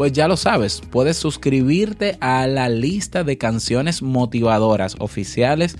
pues 0.00 0.12
ya 0.12 0.28
lo 0.28 0.38
sabes, 0.38 0.80
puedes 0.90 1.18
suscribirte 1.18 2.16
a 2.22 2.46
la 2.46 2.70
lista 2.70 3.22
de 3.22 3.36
canciones 3.36 4.00
motivadoras 4.00 4.96
oficiales 4.98 5.76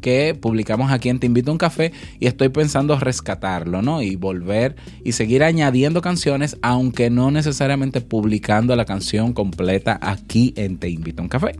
que 0.00 0.34
publicamos 0.34 0.90
aquí 0.90 1.10
en 1.10 1.20
Te 1.20 1.26
Invito 1.26 1.50
a 1.50 1.52
un 1.52 1.58
Café 1.58 1.92
y 2.18 2.26
estoy 2.26 2.48
pensando 2.48 2.98
rescatarlo, 2.98 3.82
¿no? 3.82 4.00
Y 4.00 4.16
volver 4.16 4.76
y 5.04 5.12
seguir 5.12 5.44
añadiendo 5.44 6.00
canciones, 6.00 6.56
aunque 6.62 7.10
no 7.10 7.30
necesariamente 7.30 8.00
publicando 8.00 8.74
la 8.76 8.86
canción 8.86 9.34
completa 9.34 9.98
aquí 10.00 10.54
en 10.56 10.78
Te 10.78 10.88
Invito 10.88 11.20
a 11.20 11.24
un 11.24 11.28
Café. 11.28 11.54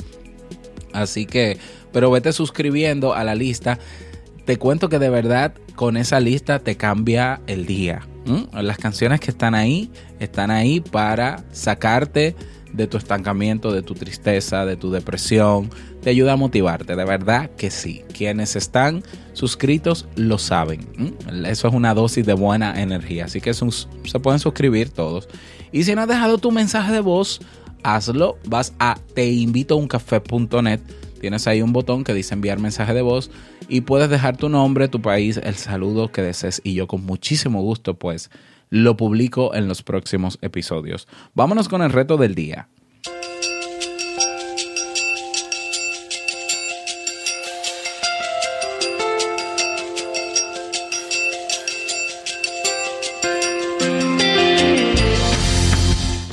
Así 0.95 1.27
que, 1.27 1.59
pero 1.93 2.11
vete 2.11 2.33
suscribiendo 2.33 3.13
a 3.13 3.25
la 3.25 3.35
lista. 3.35 3.79
Te 4.47 4.57
cuento 4.57 4.89
que 4.89 4.99
de 4.99 5.11
verdad 5.11 5.53
con 5.75 5.99
esa 5.99 6.19
lista 6.19 6.61
te 6.61 6.79
cambia 6.79 7.43
el 7.47 7.67
día. 7.67 8.09
Las 8.53 8.79
canciones 8.79 9.21
que 9.21 9.31
están 9.31 9.55
ahí 9.55 9.91
están 10.19 10.51
ahí 10.51 10.81
para 10.81 11.45
sacarte 11.53 12.35
de 12.73 12.87
tu 12.89 12.97
estancamiento, 12.97 13.73
de 13.73 13.83
tu 13.83 13.95
tristeza, 13.95 14.65
de 14.65 14.77
tu 14.77 14.91
depresión. 14.91 15.71
Te 16.03 16.11
ayuda 16.11 16.33
a 16.33 16.37
motivarte, 16.37 16.97
de 16.97 17.05
verdad 17.05 17.51
que 17.57 17.71
sí. 17.71 18.03
Quienes 18.13 18.57
están 18.57 19.03
suscritos 19.33 20.07
lo 20.17 20.39
saben. 20.39 21.15
Eso 21.47 21.69
es 21.69 21.75
una 21.75 21.95
dosis 21.95 22.27
de 22.27 22.35
buena 22.35 22.81
energía. 22.83 23.27
Así 23.27 23.41
que 23.41 23.55
se 23.55 24.21
pueden 24.21 24.41
suscribir 24.41 24.91
todos. 24.91 25.29
Y 25.71 25.85
si 25.85 25.95
no 25.95 26.03
has 26.03 26.09
dejado 26.09 26.39
tu 26.39 26.51
mensaje 26.51 26.93
de 26.93 27.01
voz, 27.01 27.41
hazlo. 27.83 28.39
Vas 28.47 28.75
a 28.79 28.99
teinvitouncafé.net. 29.15 30.81
Tienes 31.25 31.47
ahí 31.47 31.63
un 31.63 31.73
botón 31.73 32.05
que 32.05 32.13
dice 32.13 32.35
enviar 32.35 32.59
mensaje 32.59 32.93
de 32.93 33.01
voz 33.01 33.31
y 33.67 33.81
puedes 33.81 34.11
dejar 34.11 34.37
tu 34.37 34.51
nombre, 34.51 34.89
tu 34.89 35.01
país, 35.01 35.41
el 35.43 35.55
saludo 35.55 36.13
que 36.13 36.21
desees 36.21 36.61
y 36.63 36.75
yo 36.75 36.87
con 36.87 37.07
muchísimo 37.07 37.63
gusto 37.63 37.95
pues 37.95 38.29
lo 38.69 38.99
publico 38.99 39.55
en 39.55 39.67
los 39.67 39.83
próximos 39.83 40.37
episodios. 40.43 41.09
Vámonos 41.33 41.71
con 41.71 41.81
el 41.81 41.93
reto 41.93 42.19
del 42.19 42.35
día. 42.35 42.69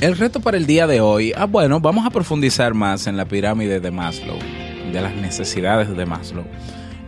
El 0.02 0.18
reto 0.18 0.40
para 0.40 0.56
el 0.56 0.66
día 0.66 0.88
de 0.88 1.00
hoy, 1.00 1.32
ah 1.36 1.44
bueno, 1.44 1.78
vamos 1.78 2.04
a 2.04 2.10
profundizar 2.10 2.74
más 2.74 3.06
en 3.06 3.16
la 3.16 3.24
pirámide 3.24 3.78
de 3.78 3.92
Maslow, 3.92 4.36
de 4.92 5.00
las 5.00 5.14
necesidades 5.14 5.94
de 5.96 6.06
Maslow. 6.06 6.44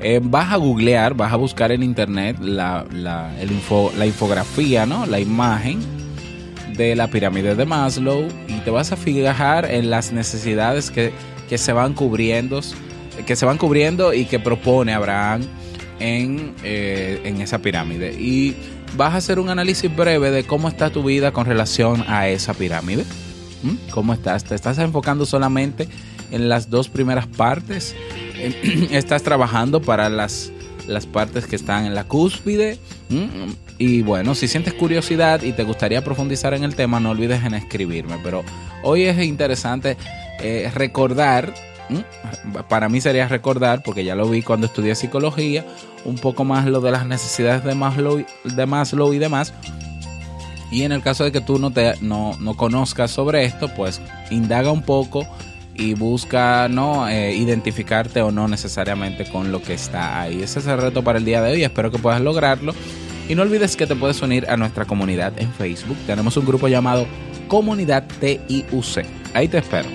Eh, 0.01 0.21
vas 0.23 0.53
a 0.53 0.57
googlear, 0.57 1.15
vas 1.15 1.33
a 1.33 1.37
buscar 1.37 1.73
en 1.73 1.83
internet 1.83 2.39
la, 2.41 2.85
la, 2.93 3.33
la 3.97 4.07
infografía, 4.07 4.87
¿no? 4.87 5.07
La 5.07 5.21
imagen 5.21 5.81
de 6.77 6.97
la 6.97 7.09
pirámide 7.09 7.55
de 7.55 7.65
Maslow 7.65 8.27
y 8.49 8.59
te 8.61 8.71
vas 8.71 8.93
a 8.93 8.97
fijar 8.97 9.71
en 9.71 9.91
las 9.91 10.13
necesidades 10.13 10.91
que, 10.91 11.13
se 11.57 11.73
van 11.73 11.95
cubriendo, 11.95 12.61
que 13.27 13.37
se 13.37 13.47
van 13.47 13.59
cubriendo 13.59 14.13
y 14.13 14.25
que 14.25 14.41
propone 14.41 14.93
Abraham 14.93 15.43
en, 16.01 16.55
eh, 16.65 17.21
en 17.25 17.41
esa 17.41 17.61
pirámide. 17.61 18.13
Y 18.13 18.57
vas 18.97 19.15
a 19.15 19.19
hacer 19.19 19.39
un 19.39 19.51
análisis 19.51 19.95
breve 19.95 20.31
de 20.31 20.45
cómo 20.45 20.69
está 20.69 20.91
tu 20.91 21.05
vida 21.05 21.33
con 21.33 21.47
relación 21.47 22.05
a 22.09 22.29
esa 22.29 22.55
pirámide. 22.55 23.05
¿Mm? 23.63 23.91
¿Cómo 23.91 24.13
estás? 24.13 24.45
¿Te 24.45 24.55
estás 24.55 24.79
enfocando 24.79 25.25
solamente 25.25 25.89
en 26.31 26.49
las 26.49 26.71
dos 26.71 26.89
primeras 26.89 27.27
partes? 27.27 27.95
estás 28.91 29.23
trabajando 29.23 29.81
para 29.81 30.09
las, 30.09 30.53
las 30.87 31.07
partes 31.07 31.47
que 31.47 31.57
están 31.57 31.87
en 31.87 31.95
la 31.95 32.05
cúspide. 32.05 32.79
Y 33.79 34.03
bueno, 34.03 34.35
si 34.35 34.49
sientes 34.49 34.75
curiosidad 34.75 35.43
y 35.43 35.53
te 35.53 35.65
gustaría 35.65 36.03
profundizar 36.03 36.55
en 36.55 36.65
el 36.65 36.75
tema, 36.75 37.01
no 37.01 37.11
olvides 37.11 37.45
en 37.45 37.55
escribirme. 37.55 38.19
Pero 38.23 38.45
hoy 38.83 39.05
es 39.05 39.23
interesante 39.25 39.97
eh, 40.41 40.71
recordar, 40.75 41.55
para 42.69 42.89
mí 42.89 43.01
sería 43.01 43.29
recordar, 43.29 43.83
porque 43.85 44.05
ya 44.05 44.15
lo 44.15 44.29
vi 44.29 44.43
cuando 44.43 44.67
estudié 44.67 44.95
psicología, 44.95 45.65
un 46.05 46.17
poco 46.17 46.45
más 46.45 46.67
lo 46.67 46.81
de 46.81 46.93
las 46.93 47.07
necesidades 47.07 47.65
de 47.65 47.75
Maslow, 47.75 48.25
de 48.45 48.67
Maslow 48.67 49.13
y 49.13 49.19
demás. 49.19 49.53
Y 50.71 50.83
en 50.83 50.93
el 50.93 51.03
caso 51.03 51.25
de 51.25 51.31
que 51.31 51.41
tú 51.41 51.59
no, 51.59 51.71
te, 51.71 51.95
no, 52.01 52.37
no 52.41 52.57
conozcas 52.57 53.11
sobre 53.11 53.45
esto, 53.45 53.69
pues 53.77 54.01
indaga 54.31 54.73
un 54.73 54.83
poco 54.83 55.25
y 55.75 55.95
busca 55.95 56.69
no 56.69 57.09
eh, 57.09 57.35
identificarte 57.35 58.23
o 58.23 58.31
no 58.31 58.49
necesariamente 58.49 59.25
con 59.27 59.53
lo 59.53 59.61
que 59.63 59.75
está 59.75 60.23
ahí. 60.23 60.43
Ese 60.43 60.61
es 60.61 60.67
el 60.67 60.79
reto 60.79 61.03
para 61.03 61.19
el 61.19 61.25
día 61.25 61.43
de 61.43 61.53
hoy. 61.53 61.65
Espero 61.65 61.91
que 61.91 61.99
puedas 61.99 62.21
lograrlo. 62.21 62.75
Y 63.29 63.35
no 63.35 63.43
olvides 63.43 63.77
que 63.77 63.87
te 63.87 63.97
puedes 63.97 64.21
unir 64.23 64.47
a 64.49 64.57
nuestra 64.57 64.85
comunidad 64.85 65.33
en 65.39 65.51
Facebook. 65.53 65.97
Tenemos 66.07 66.37
un 66.37 66.45
grupo 66.45 66.69
llamado 66.69 67.07
Comunidad 67.49 68.05
TIUC. 68.21 69.07
Ahí 69.33 69.49
te 69.49 69.59
espero. 69.59 69.89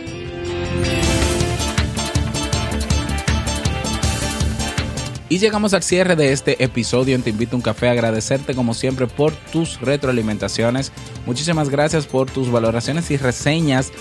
Y 5.31 5.37
llegamos 5.37 5.75
al 5.75 5.83
cierre 5.83 6.15
de 6.15 6.31
este 6.31 6.63
episodio 6.63 7.19
Te 7.21 7.29
Invito 7.29 7.55
a 7.55 7.57
un 7.57 7.61
Café. 7.61 7.89
Agradecerte 7.89 8.55
como 8.55 8.73
siempre 8.73 9.05
por 9.05 9.31
tus 9.31 9.79
retroalimentaciones. 9.79 10.91
Muchísimas 11.27 11.69
gracias 11.69 12.07
por 12.07 12.31
tus 12.31 12.51
valoraciones 12.51 13.11
y 13.11 13.17
reseñas 13.17 13.91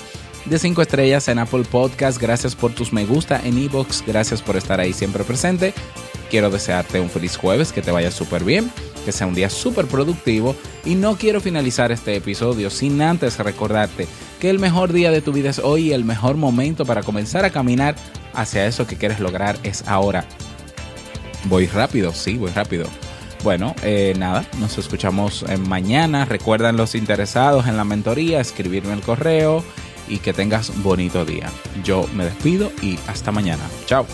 de 0.48 0.58
5 0.58 0.80
estrellas 0.82 1.28
en 1.28 1.38
Apple 1.38 1.64
Podcast. 1.70 2.20
Gracias 2.20 2.54
por 2.54 2.72
tus 2.72 2.92
me 2.92 3.04
gusta 3.04 3.40
en 3.44 3.58
Evox. 3.58 4.02
Gracias 4.06 4.40
por 4.40 4.56
estar 4.56 4.80
ahí 4.80 4.92
siempre 4.92 5.24
presente. 5.24 5.74
Quiero 6.30 6.48
desearte 6.48 7.00
un 7.00 7.11
feliz 7.11 7.37
jueves, 7.37 7.72
que 7.72 7.82
te 7.82 7.90
vaya 7.90 8.11
súper 8.11 8.44
bien, 8.44 8.70
que 9.04 9.12
sea 9.12 9.26
un 9.26 9.34
día 9.34 9.50
súper 9.50 9.87
productivo. 9.87 10.56
Y 10.84 10.94
no 10.94 11.16
quiero 11.16 11.40
finalizar 11.40 11.92
este 11.92 12.16
episodio 12.16 12.70
sin 12.70 13.02
antes 13.02 13.38
recordarte 13.38 14.06
que 14.40 14.48
el 14.48 14.58
mejor 14.58 14.92
día 14.92 15.11
de 15.11 15.20
tu 15.20 15.32
vida 15.32 15.50
es 15.50 15.58
hoy 15.58 15.88
y 15.88 15.92
el 15.92 16.04
mejor 16.04 16.37
momento 16.37 16.87
para 16.87 17.02
comenzar 17.02 17.44
a 17.44 17.50
caminar 17.50 17.94
hacia 18.32 18.66
eso 18.66 18.87
que 18.87 18.96
quieres 18.96 19.20
lograr 19.20 19.58
es 19.64 19.87
ahora. 19.87 20.24
Voy 21.44 21.66
rápido, 21.66 22.14
sí, 22.14 22.38
voy 22.38 22.50
rápido. 22.52 22.87
Bueno, 23.44 23.74
eh, 23.82 24.14
nada, 24.16 24.44
nos 24.58 24.78
escuchamos 24.78 25.44
mañana. 25.66 26.24
Recuerdan 26.24 26.76
los 26.76 26.94
interesados 26.94 27.66
en 27.66 27.76
la 27.76 27.84
mentoría, 27.84 28.40
escribirme 28.40 28.94
el 28.94 29.00
correo 29.00 29.62
y 30.09 30.18
que 30.18 30.33
tengas 30.33 30.83
bonito 30.83 31.25
día. 31.25 31.51
Yo 31.85 32.07
me 32.14 32.25
despido 32.25 32.73
y 32.83 32.99
hasta 33.07 33.33
mañana. 33.33 33.68
Chao. 33.87 34.07